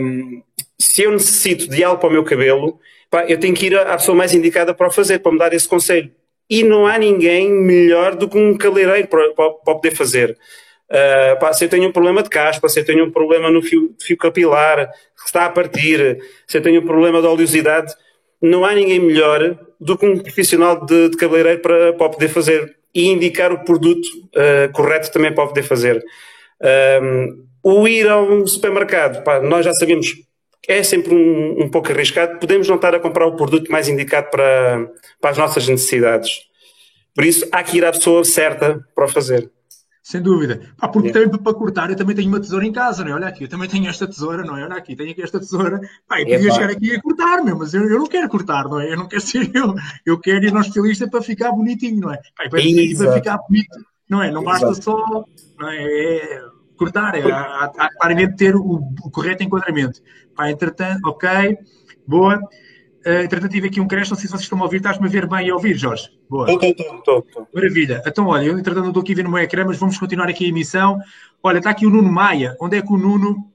Um, 0.00 0.42
se 0.78 1.02
eu 1.02 1.12
necessito 1.12 1.68
de 1.68 1.82
algo 1.82 1.98
para 1.98 2.08
o 2.08 2.12
meu 2.12 2.24
cabelo, 2.24 2.78
pá, 3.10 3.24
eu 3.26 3.38
tenho 3.38 3.54
que 3.54 3.66
ir 3.66 3.78
à 3.78 3.96
pessoa 3.96 4.16
mais 4.16 4.34
indicada 4.34 4.74
para 4.74 4.88
o 4.88 4.90
fazer, 4.90 5.18
para 5.18 5.32
me 5.32 5.38
dar 5.38 5.52
esse 5.52 5.68
conselho. 5.68 6.10
E 6.50 6.62
não 6.62 6.86
há 6.86 6.98
ninguém 6.98 7.50
melhor 7.50 8.14
do 8.14 8.28
que 8.28 8.36
um 8.36 8.56
cabeleireiro 8.56 9.08
para, 9.08 9.32
para, 9.32 9.50
para 9.50 9.74
poder 9.74 9.92
fazer. 9.92 10.36
Uh, 10.92 11.40
pá, 11.40 11.54
se 11.54 11.64
eu 11.64 11.70
tenho 11.70 11.88
um 11.88 11.92
problema 11.92 12.22
de 12.22 12.28
caspa, 12.28 12.68
se 12.68 12.80
eu 12.80 12.84
tenho 12.84 13.06
um 13.06 13.10
problema 13.10 13.50
no 13.50 13.62
fio, 13.62 13.94
fio 13.98 14.16
capilar 14.18 14.88
que 14.88 15.24
está 15.24 15.46
a 15.46 15.50
partir, 15.50 16.18
se 16.46 16.58
eu 16.58 16.62
tenho 16.62 16.82
um 16.82 16.84
problema 16.84 17.22
de 17.22 17.26
oleosidade, 17.26 17.94
não 18.42 18.62
há 18.62 18.74
ninguém 18.74 19.00
melhor 19.00 19.58
do 19.80 19.96
que 19.96 20.04
um 20.04 20.18
profissional 20.18 20.84
de, 20.84 21.08
de 21.08 21.16
cabeleireiro 21.16 21.62
para, 21.62 21.94
para 21.94 22.08
poder 22.10 22.28
fazer 22.28 22.76
e 22.94 23.08
indicar 23.08 23.52
o 23.52 23.64
produto 23.64 24.06
uh, 24.06 24.70
correto 24.72 25.10
também 25.10 25.34
para 25.34 25.46
poder 25.46 25.62
fazer. 25.62 26.04
Um, 27.02 27.46
o 27.62 27.88
ir 27.88 28.06
a 28.08 28.20
um 28.20 28.46
supermercado, 28.46 29.24
pá, 29.24 29.40
nós 29.40 29.64
já 29.64 29.72
sabemos 29.72 30.08
é 30.68 30.82
sempre 30.82 31.14
um, 31.14 31.62
um, 31.62 31.70
pouco 31.70 31.90
arriscado, 31.90 32.38
podemos 32.38 32.68
não 32.68 32.76
estar 32.76 32.94
a 32.94 33.00
comprar 33.00 33.26
o 33.26 33.34
produto 33.34 33.70
mais 33.72 33.88
indicado 33.88 34.30
para, 34.30 34.88
para 35.20 35.30
as 35.30 35.38
nossas 35.38 35.66
necessidades. 35.66 36.42
Por 37.14 37.24
isso, 37.24 37.46
há 37.50 37.62
que 37.62 37.78
ir 37.78 37.84
à 37.84 37.90
pessoa 37.90 38.24
certa 38.24 38.80
para 38.94 39.06
o 39.06 39.08
fazer. 39.08 39.50
Sem 40.02 40.20
dúvida. 40.20 40.60
Pá, 40.76 40.88
porque 40.88 41.08
yeah. 41.08 41.30
também 41.30 41.42
para 41.42 41.54
cortar, 41.54 41.88
eu 41.88 41.96
também 41.96 42.16
tenho 42.16 42.28
uma 42.28 42.40
tesoura 42.40 42.66
em 42.66 42.72
casa, 42.72 43.04
não 43.04 43.12
é? 43.12 43.14
Olha 43.14 43.28
aqui, 43.28 43.44
eu 43.44 43.48
também 43.48 43.68
tenho 43.68 43.88
esta 43.88 44.04
tesoura, 44.04 44.42
não 44.42 44.56
é? 44.56 44.64
Olha 44.64 44.74
aqui, 44.74 44.96
tenho 44.96 45.12
aqui 45.12 45.22
esta 45.22 45.38
tesoura. 45.38 45.80
Pá, 46.08 46.20
eu 46.20 46.26
podia 46.26 46.52
chegar 46.52 46.70
aqui 46.70 46.96
a 46.96 47.00
cortar, 47.00 47.44
meu, 47.44 47.56
mas 47.56 47.72
eu, 47.72 47.88
eu 47.88 48.00
não 48.00 48.08
quero 48.08 48.28
cortar, 48.28 48.64
não 48.64 48.80
é? 48.80 48.92
Eu 48.92 48.96
não 48.96 49.06
quero 49.06 49.22
ser 49.22 49.48
eu. 49.54 49.74
Eu 50.04 50.18
quero 50.18 50.44
ir 50.44 50.54
ao 50.54 50.60
estilista 50.60 51.08
para 51.08 51.22
ficar 51.22 51.52
bonitinho, 51.52 52.00
não 52.00 52.12
é? 52.12 52.16
Pá, 52.16 52.48
para, 52.50 52.60
para, 52.60 53.12
ficar 53.12 53.38
bonito, 53.48 53.78
não 54.08 54.20
é? 54.20 54.30
Não 54.32 54.42
basta 54.42 54.66
Exato. 54.70 54.82
só 54.82 55.24
não 55.60 55.68
é? 55.70 55.84
é 55.84 56.40
cortar, 56.76 57.14
é, 57.14 57.22
há, 57.30 57.70
ter 58.36 58.56
o, 58.56 58.82
o 59.04 59.10
correto 59.12 59.44
enquadramento. 59.44 60.00
Pá, 60.34 60.50
entretanto, 60.50 61.06
ok, 61.06 61.56
boa. 62.04 62.40
Uh, 63.04 63.24
entretanto, 63.24 63.50
tive 63.50 63.66
aqui 63.66 63.80
um 63.80 63.88
crash, 63.88 64.10
não 64.10 64.16
sei 64.16 64.26
se 64.26 64.32
vocês 64.32 64.42
estão 64.42 64.58
a 64.58 64.62
ouvir, 64.62 64.76
estás-me 64.76 65.06
a 65.06 65.10
ver 65.10 65.26
bem 65.26 65.48
e 65.48 65.50
a 65.50 65.54
ouvir, 65.54 65.74
Jorge? 65.76 66.08
Boa. 66.30 66.50
Estou, 66.50 66.68
estou, 66.68 67.18
estou. 67.18 67.48
Maravilha. 67.52 68.02
Então, 68.06 68.26
olha, 68.28 68.44
eu 68.44 68.58
entretanto 68.58 68.82
não 68.82 68.90
estou 68.90 69.02
aqui 69.02 69.12
a 69.12 69.16
ver 69.16 69.24
no 69.24 69.30
meu 69.30 69.40
ecrã, 69.40 69.64
mas 69.64 69.76
vamos 69.76 69.98
continuar 69.98 70.28
aqui 70.28 70.44
a 70.44 70.48
emissão. 70.48 70.98
Olha, 71.42 71.58
está 71.58 71.70
aqui 71.70 71.84
o 71.84 71.90
Nuno 71.90 72.10
Maia. 72.10 72.56
Onde 72.60 72.76
é 72.76 72.82
que 72.82 72.92
o 72.92 72.96
Nuno 72.96 73.50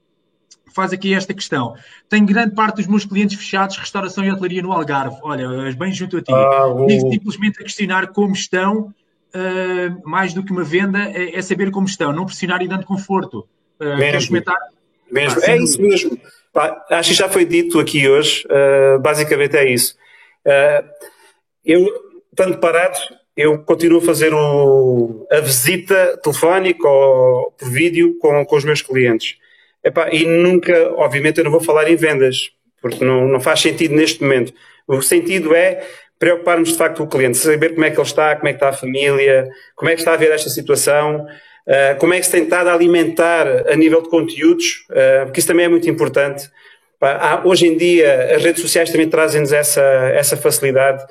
faz 0.76 0.92
aqui 0.92 1.14
esta 1.14 1.34
questão? 1.34 1.76
Tenho 2.10 2.26
grande 2.26 2.54
parte 2.56 2.78
dos 2.78 2.88
meus 2.88 3.06
clientes 3.06 3.38
fechados, 3.38 3.78
restauração 3.78 4.26
e 4.26 4.32
hotelaria 4.32 4.62
no 4.62 4.74
Algarve. 4.74 5.18
Olha, 5.24 5.48
bem 5.74 5.94
junto 5.94 6.18
a 6.18 6.22
ti. 6.22 6.34
Ah, 6.34 6.66
simplesmente 7.10 7.62
a 7.62 7.64
questionar 7.64 8.08
como 8.08 8.34
estão 8.34 8.94
uh, 9.34 10.10
mais 10.10 10.34
do 10.34 10.44
que 10.44 10.52
uma 10.52 10.64
venda, 10.64 11.00
é, 11.00 11.36
é, 11.36 11.42
saber 11.42 11.72
como 11.72 11.88
estão, 11.88 12.12
não 12.12 12.26
pressionar 12.26 12.62
e 12.62 12.68
dando 12.68 12.86
conforto. 12.86 13.48
Uh, 13.80 13.98
mesmo. 13.98 14.44
mesmo. 15.12 15.42
é 15.44 15.58
isso 15.58 15.82
mesmo. 15.82 16.20
Pá, 16.58 16.84
acho 16.90 17.12
que 17.12 17.16
já 17.16 17.30
foi 17.30 17.46
dito 17.46 17.80
aqui 17.80 18.10
hoje, 18.10 18.44
uh, 18.48 18.98
basicamente 18.98 19.56
é 19.56 19.72
isso. 19.72 19.96
Uh, 20.44 20.90
eu, 21.64 21.88
tanto 22.36 22.58
parado, 22.58 22.98
eu 23.36 23.60
continuo 23.60 24.00
a 24.00 24.02
fazer 24.02 24.34
o, 24.34 25.28
a 25.32 25.40
visita 25.40 26.18
telefónica 26.18 26.90
ou 26.90 27.52
por 27.52 27.70
vídeo 27.70 28.18
com, 28.18 28.44
com 28.44 28.56
os 28.56 28.66
meus 28.66 28.82
clientes. 28.82 29.36
Epá, 29.84 30.10
e 30.12 30.26
nunca, 30.26 30.74
obviamente, 30.96 31.38
eu 31.38 31.44
não 31.44 31.52
vou 31.52 31.62
falar 31.62 31.92
em 31.92 31.96
vendas, 31.96 32.50
porque 32.82 33.06
não, 33.06 33.28
não 33.28 33.40
faz 33.40 33.62
sentido 33.62 33.94
neste 33.94 34.24
momento. 34.24 34.52
O 34.88 35.00
sentido 35.00 35.54
é 35.54 35.86
preocuparmos 36.18 36.70
de 36.70 36.76
facto 36.80 36.98
com 36.98 37.04
o 37.04 37.08
cliente, 37.08 37.38
saber 37.38 37.76
como 37.76 37.86
é 37.86 37.92
que 37.92 37.98
ele 37.98 38.08
está, 38.08 38.36
como 38.36 38.48
é 38.48 38.54
que 38.54 38.58
está 38.58 38.70
a 38.70 38.74
família, 38.74 39.48
como 39.76 39.92
é 39.92 39.94
que 39.94 40.02
está 40.02 40.14
a 40.14 40.18
ver 40.18 40.32
esta 40.32 40.50
situação, 40.50 41.24
como 42.00 42.14
é 42.14 42.20
que 42.20 42.26
se 42.26 42.32
tem 42.32 42.44
estado 42.44 42.70
a 42.70 42.74
alimentar 42.74 43.46
a 43.70 43.76
nível 43.76 44.02
de 44.02 44.10
conteúdos, 44.10 44.86
uh, 44.90 45.26
porque 45.26 45.40
isso 45.40 45.48
também 45.48 45.66
é 45.66 45.70
muito 45.70 45.90
importante. 45.90 46.50
Hoje 47.44 47.68
em 47.68 47.78
dia 47.78 48.36
as 48.36 48.44
redes 48.44 48.62
sociais 48.62 48.90
também 48.90 49.10
trazem-nos 49.10 49.52
essa, 49.52 49.82
essa 49.82 50.38
facilidade. 50.38 51.04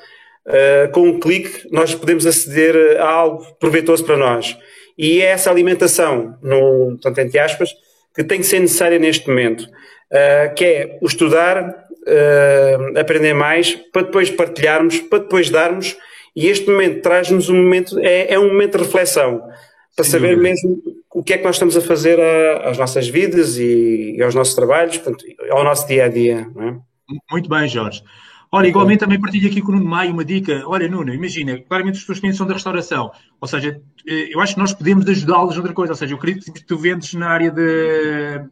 Uh, 0.47 0.90
com 0.92 1.01
um 1.03 1.21
clique 1.21 1.69
nós 1.71 1.95
podemos 1.95 2.25
aceder 2.27 3.01
a 3.01 3.09
algo 3.09 3.45
proveitoso 3.61 4.05
para 4.05 4.16
nós. 4.16 4.57
E 4.97 5.21
é 5.21 5.27
essa 5.27 5.51
alimentação, 5.51 6.38
no, 6.42 6.97
tanto 7.03 7.21
entre 7.21 7.38
aspas, 7.38 7.71
que 8.14 8.25
tem 8.25 8.38
que 8.38 8.47
ser 8.47 8.61
necessária 8.61 8.99
neste 8.99 9.29
momento, 9.29 9.66
que 10.57 10.64
é 10.64 10.99
o 11.03 11.07
estudar, 11.07 11.85
aprender 12.99 13.35
mais, 13.35 13.75
para 13.92 14.01
depois 14.01 14.31
partilharmos, 14.31 15.01
para 15.01 15.19
depois 15.19 15.51
darmos, 15.51 15.95
e 16.37 16.49
este 16.49 16.71
momento 16.71 17.01
traz-nos 17.01 17.49
um 17.49 17.57
momento, 17.57 17.99
é, 18.01 18.35
é, 18.35 18.38
um 18.38 18.49
momento 18.49 18.77
de 18.77 18.85
reflexão, 18.85 19.42
para 19.97 20.05
saber 20.05 20.37
mesmo 20.37 20.83
o 21.11 21.23
que 21.23 21.33
é 21.33 21.39
que 21.39 21.45
nós 21.45 21.57
estamos 21.57 21.75
a 21.77 21.81
fazer 21.81 22.21
a, 22.21 22.69
às 22.69 22.77
nossas 22.77 23.09
vidas 23.09 23.57
e, 23.57 24.17
e, 24.19 24.23
aos 24.23 24.35
nossos 24.35 24.55
trabalhos, 24.55 24.99
portanto, 24.99 25.25
ao 25.51 25.65
nosso 25.65 25.89
dia 25.89 26.05
a 26.05 26.09
dia. 26.09 26.47
É? 26.59 26.77
Muito 27.33 27.49
bem, 27.49 27.67
Jorge. 27.67 28.03
Olha, 28.53 28.69
igualmente 28.69 29.01
também 29.01 29.21
partilho 29.21 29.49
aqui 29.49 29.61
com 29.61 29.73
o 29.73 29.75
Nuno 29.75 29.89
Maio 29.89 30.13
uma 30.13 30.25
dica. 30.25 30.63
Olha, 30.67 30.89
Nuno, 30.89 31.13
imagina, 31.13 31.59
claramente 31.69 31.99
os 31.99 32.07
teus 32.07 32.21
clientes 32.21 32.39
são 32.39 32.47
da 32.47 32.55
restauração. 32.55 33.11
Ou 33.41 33.49
seja, 33.49 33.81
eh, 34.07 34.29
eu 34.33 34.41
acho 34.41 34.55
que 34.55 34.61
nós 34.61 34.73
podemos 34.73 35.07
ajudá-los 35.09 35.57
noutra 35.57 35.73
coisa. 35.73 35.93
Ou 35.93 35.97
seja, 35.97 36.13
eu 36.13 36.17
acredito 36.17 36.53
que 36.53 36.65
tu 36.65 36.79
vendes 36.79 37.13
na 37.15 37.29
área 37.29 37.51
de. 37.51 38.47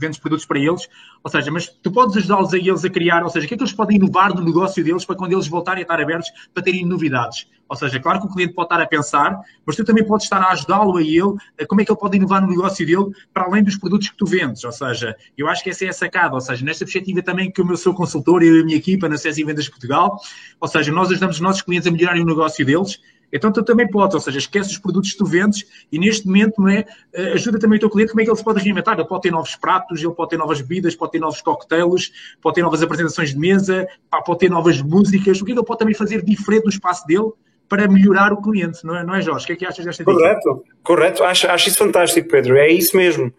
vendes 0.00 0.18
produtos 0.18 0.46
para 0.46 0.58
eles. 0.58 0.88
Ou 1.22 1.30
seja, 1.30 1.50
mas 1.50 1.68
tu 1.68 1.92
podes 1.92 2.16
ajudá-los 2.16 2.54
a 2.54 2.56
eles 2.56 2.84
a 2.84 2.90
criar. 2.90 3.22
Ou 3.22 3.28
seja, 3.28 3.44
o 3.44 3.48
que 3.48 3.54
é 3.54 3.56
que 3.56 3.62
eles 3.62 3.72
podem 3.72 3.96
inovar 3.96 4.34
no 4.34 4.42
negócio 4.42 4.82
deles 4.82 5.04
para 5.04 5.16
quando 5.16 5.32
eles 5.32 5.46
voltarem 5.46 5.82
a 5.82 5.82
estar 5.82 6.00
abertos 6.00 6.30
para 6.54 6.62
terem 6.62 6.86
novidades? 6.86 7.46
Ou 7.68 7.76
seja, 7.76 8.00
claro 8.00 8.20
que 8.20 8.26
o 8.26 8.30
cliente 8.30 8.54
pode 8.54 8.66
estar 8.66 8.80
a 8.80 8.86
pensar, 8.86 9.38
mas 9.66 9.76
tu 9.76 9.84
também 9.84 10.04
podes 10.04 10.24
estar 10.24 10.40
a 10.40 10.50
ajudá-lo 10.52 10.96
a 10.96 11.02
ele, 11.02 11.34
como 11.68 11.80
é 11.80 11.84
que 11.84 11.92
ele 11.92 11.98
pode 11.98 12.16
inovar 12.16 12.40
no 12.40 12.48
negócio 12.48 12.86
dele 12.86 13.06
para 13.32 13.44
além 13.44 13.62
dos 13.62 13.76
produtos 13.76 14.08
que 14.08 14.16
tu 14.16 14.26
vendes. 14.26 14.64
Ou 14.64 14.72
seja, 14.72 15.16
eu 15.36 15.48
acho 15.48 15.62
que 15.62 15.70
essa 15.70 15.84
é 15.84 15.88
a 15.88 15.92
sacada. 15.92 16.34
Ou 16.34 16.40
seja, 16.40 16.64
nesta 16.64 16.84
perspectiva 16.84 17.22
também 17.22 17.50
que 17.50 17.60
eu 17.60 17.76
sou 17.76 17.94
consultor 17.94 18.42
e 18.42 18.60
a 18.60 18.64
minha 18.64 18.76
equipa 18.76 19.08
na 19.08 19.18
CES 19.18 19.36
Vendas 19.36 19.68
Portugal, 19.68 20.18
ou 20.60 20.68
seja, 20.68 20.90
nós 20.92 21.10
ajudamos 21.10 21.36
os 21.36 21.42
nossos 21.42 21.62
clientes 21.62 21.86
a 21.86 21.90
melhorarem 21.90 22.22
o 22.22 22.26
negócio 22.26 22.64
deles 22.64 22.98
então 23.32 23.52
tu 23.52 23.62
também 23.62 23.88
podes, 23.88 24.14
ou 24.14 24.20
seja, 24.20 24.38
esquece 24.38 24.70
os 24.70 24.78
produtos 24.78 25.12
que 25.12 25.18
tu 25.18 25.26
vendes 25.26 25.64
e 25.92 25.98
neste 25.98 26.26
momento 26.26 26.60
não 26.60 26.68
é, 26.68 26.84
eh, 27.12 27.32
ajuda 27.32 27.58
também 27.58 27.76
o 27.76 27.80
teu 27.80 27.90
cliente 27.90 28.10
como 28.10 28.22
é 28.22 28.24
que 28.24 28.30
ele 28.30 28.36
se 28.36 28.44
pode 28.44 28.62
reinventar. 28.62 28.98
Ele 28.98 29.06
pode 29.06 29.22
ter 29.22 29.30
novos 29.30 29.54
pratos, 29.56 30.02
ele 30.02 30.12
pode 30.12 30.30
ter 30.30 30.36
novas 30.36 30.60
bebidas, 30.60 30.96
pode 30.96 31.12
ter 31.12 31.18
novos 31.18 31.40
coquetéis, 31.42 32.10
pode 32.40 32.54
ter 32.54 32.62
novas 32.62 32.82
apresentações 32.82 33.30
de 33.30 33.38
mesa, 33.38 33.86
pode 34.24 34.38
ter 34.38 34.50
novas 34.50 34.80
músicas. 34.80 35.40
O 35.40 35.44
que 35.44 35.52
é 35.52 35.54
que 35.54 35.60
ele 35.60 35.66
pode 35.66 35.78
também 35.78 35.94
fazer 35.94 36.24
diferente 36.24 36.64
no 36.64 36.70
espaço 36.70 37.06
dele 37.06 37.30
para 37.68 37.86
melhorar 37.86 38.32
o 38.32 38.40
cliente, 38.40 38.84
não 38.84 38.96
é, 38.96 39.04
não 39.04 39.14
é 39.14 39.20
Jorge? 39.20 39.44
O 39.44 39.46
que 39.46 39.52
é 39.52 39.56
que 39.56 39.66
achas 39.66 39.84
desta 39.84 40.04
dica? 40.04 40.16
Correto, 40.16 40.64
correto. 40.82 41.24
Acho, 41.24 41.48
acho 41.48 41.68
isso 41.68 41.78
fantástico, 41.78 42.28
Pedro. 42.28 42.56
É 42.56 42.68
isso 42.68 42.96
mesmo. 42.96 43.32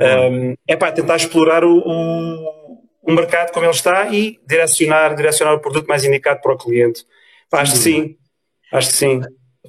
Um, 0.00 0.54
é 0.66 0.76
para 0.76 0.92
tentar 0.92 1.16
explorar 1.16 1.64
o, 1.64 1.78
o, 1.78 2.78
o, 3.02 3.12
mercado 3.12 3.52
como 3.52 3.66
ele 3.66 3.72
está 3.72 4.08
e 4.14 4.38
direcionar, 4.46 5.14
direcionar 5.14 5.54
o 5.54 5.60
produto 5.60 5.88
mais 5.88 6.04
indicado 6.04 6.40
para 6.40 6.54
o 6.54 6.58
cliente. 6.58 7.04
Acho 7.52 7.72
que 7.72 7.78
sim. 7.78 8.16
Acho 8.72 8.88
que 8.88 8.94
sim. 8.94 9.20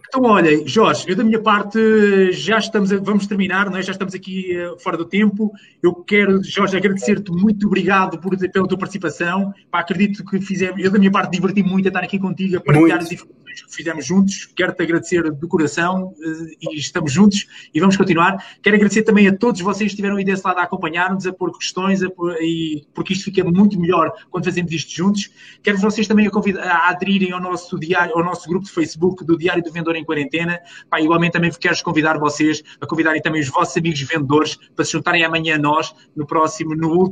Então, 0.07 0.23
olha, 0.23 0.67
Jorge, 0.67 1.05
eu 1.07 1.15
da 1.15 1.23
minha 1.23 1.41
parte 1.41 2.31
já 2.31 2.57
estamos, 2.57 2.91
a, 2.91 2.97
vamos 2.97 3.27
terminar, 3.27 3.69
não 3.69 3.77
é? 3.77 3.81
já 3.81 3.91
estamos 3.91 4.13
aqui 4.13 4.55
uh, 4.57 4.79
fora 4.79 4.97
do 4.97 5.05
tempo. 5.05 5.51
Eu 5.83 5.93
quero, 5.95 6.43
Jorge, 6.43 6.77
agradecer-te 6.77 7.31
muito 7.31 7.67
obrigado 7.67 8.19
por, 8.19 8.37
pela 8.37 8.67
tua 8.67 8.77
participação. 8.77 9.53
Pá, 9.71 9.79
acredito 9.79 10.23
que 10.25 10.39
fizemos, 10.41 10.83
eu 10.83 10.91
da 10.91 10.99
minha 10.99 11.11
parte 11.11 11.31
diverti-me 11.31 11.69
muito 11.69 11.87
a 11.87 11.89
estar 11.89 12.03
aqui 12.03 12.17
contigo, 12.17 12.57
a 12.57 12.61
partilhar 12.61 12.99
as 12.99 13.11
informações 13.11 13.48
fizemos 13.69 14.05
juntos. 14.05 14.45
Quero-te 14.55 14.83
agradecer 14.83 15.31
de 15.31 15.47
coração 15.47 16.09
uh, 16.09 16.47
e 16.61 16.77
estamos 16.77 17.11
juntos 17.11 17.47
e 17.73 17.79
vamos 17.79 17.97
continuar. 17.97 18.43
Quero 18.61 18.75
agradecer 18.75 19.03
também 19.03 19.27
a 19.27 19.35
todos 19.35 19.61
vocês 19.61 19.89
que 19.89 19.93
estiveram 19.93 20.17
aí 20.17 20.23
desse 20.23 20.45
lado 20.45 20.59
a 20.59 20.63
acompanhar-nos, 20.63 21.25
a 21.25 21.33
pôr 21.33 21.57
questões, 21.57 22.03
a 22.03 22.09
pôr, 22.09 22.35
e, 22.41 22.85
porque 22.93 23.13
isto 23.13 23.25
fica 23.25 23.43
muito 23.43 23.79
melhor 23.79 24.11
quando 24.29 24.45
fazemos 24.45 24.71
isto 24.71 24.91
juntos. 24.91 25.29
Quero 25.61 25.77
vocês 25.77 26.07
também 26.07 26.27
a, 26.27 26.31
convidar, 26.31 26.63
a 26.63 26.89
aderirem 26.89 27.31
ao 27.31 27.41
nosso, 27.41 27.79
diário, 27.79 28.15
ao 28.17 28.23
nosso 28.23 28.47
grupo 28.47 28.65
de 28.65 28.71
Facebook 28.71 29.23
do 29.25 29.37
Diário 29.37 29.63
do 29.63 29.71
Vendedor 29.71 29.95
em 29.95 30.05
Quarentena. 30.05 30.59
Pá, 30.89 31.01
igualmente 31.01 31.33
também 31.33 31.51
quero 31.51 31.83
convidar 31.83 32.17
vocês 32.17 32.63
a 32.79 32.87
convidarem 32.87 33.21
também 33.21 33.41
os 33.41 33.49
vossos 33.49 33.75
amigos 33.77 34.01
vendedores 34.01 34.57
para 34.75 34.85
se 34.85 34.91
juntarem 34.91 35.23
amanhã 35.23 35.55
a 35.55 35.59
nós 35.59 35.93
no 36.15 36.25
próximo, 36.25 36.75
no, 36.75 37.11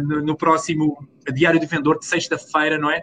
no, 0.00 0.22
no 0.22 0.36
próximo 0.36 1.06
Diário 1.30 1.60
do 1.60 1.66
Vendedor 1.66 1.98
de 1.98 2.06
sexta-feira, 2.06 2.78
não 2.78 2.90
é? 2.90 3.02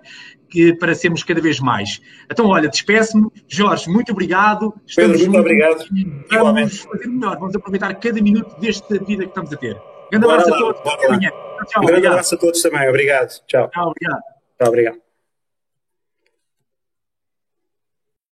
Que, 0.49 0.73
para 0.73 0.95
sermos 0.95 1.23
cada 1.23 1.39
vez 1.39 1.59
mais. 1.59 2.01
Então, 2.31 2.47
olha, 2.47 2.67
despeço-me. 2.67 3.29
Jorge, 3.47 3.89
muito 3.89 4.11
obrigado. 4.11 4.73
Estamos 4.87 5.11
Pedro, 5.11 5.31
muito 5.31 5.39
obrigado. 5.41 5.77
Vamos 5.77 6.31
Igualmente. 6.31 6.77
fazer 6.77 7.07
melhor, 7.07 7.37
vamos 7.37 7.55
aproveitar 7.55 7.93
cada 7.95 8.21
minuto 8.21 8.59
desta 8.59 8.97
vida 9.03 9.23
que 9.23 9.29
estamos 9.29 9.53
a 9.53 9.57
ter. 9.57 9.77
Grande 10.11 10.25
abraço 10.25 10.53
a 10.53 10.57
todos. 10.57 10.81
Tchau, 10.81 11.83
um 11.83 11.85
grande 11.85 12.07
abraço 12.07 12.35
a 12.35 12.37
todos 12.37 12.61
também. 12.61 12.89
Obrigado. 12.89 13.29
Tchau. 13.47 13.69
Tchau, 13.69 13.89
obrigado. 13.89 14.21
Tchau, 14.57 14.67
obrigado. 14.67 15.08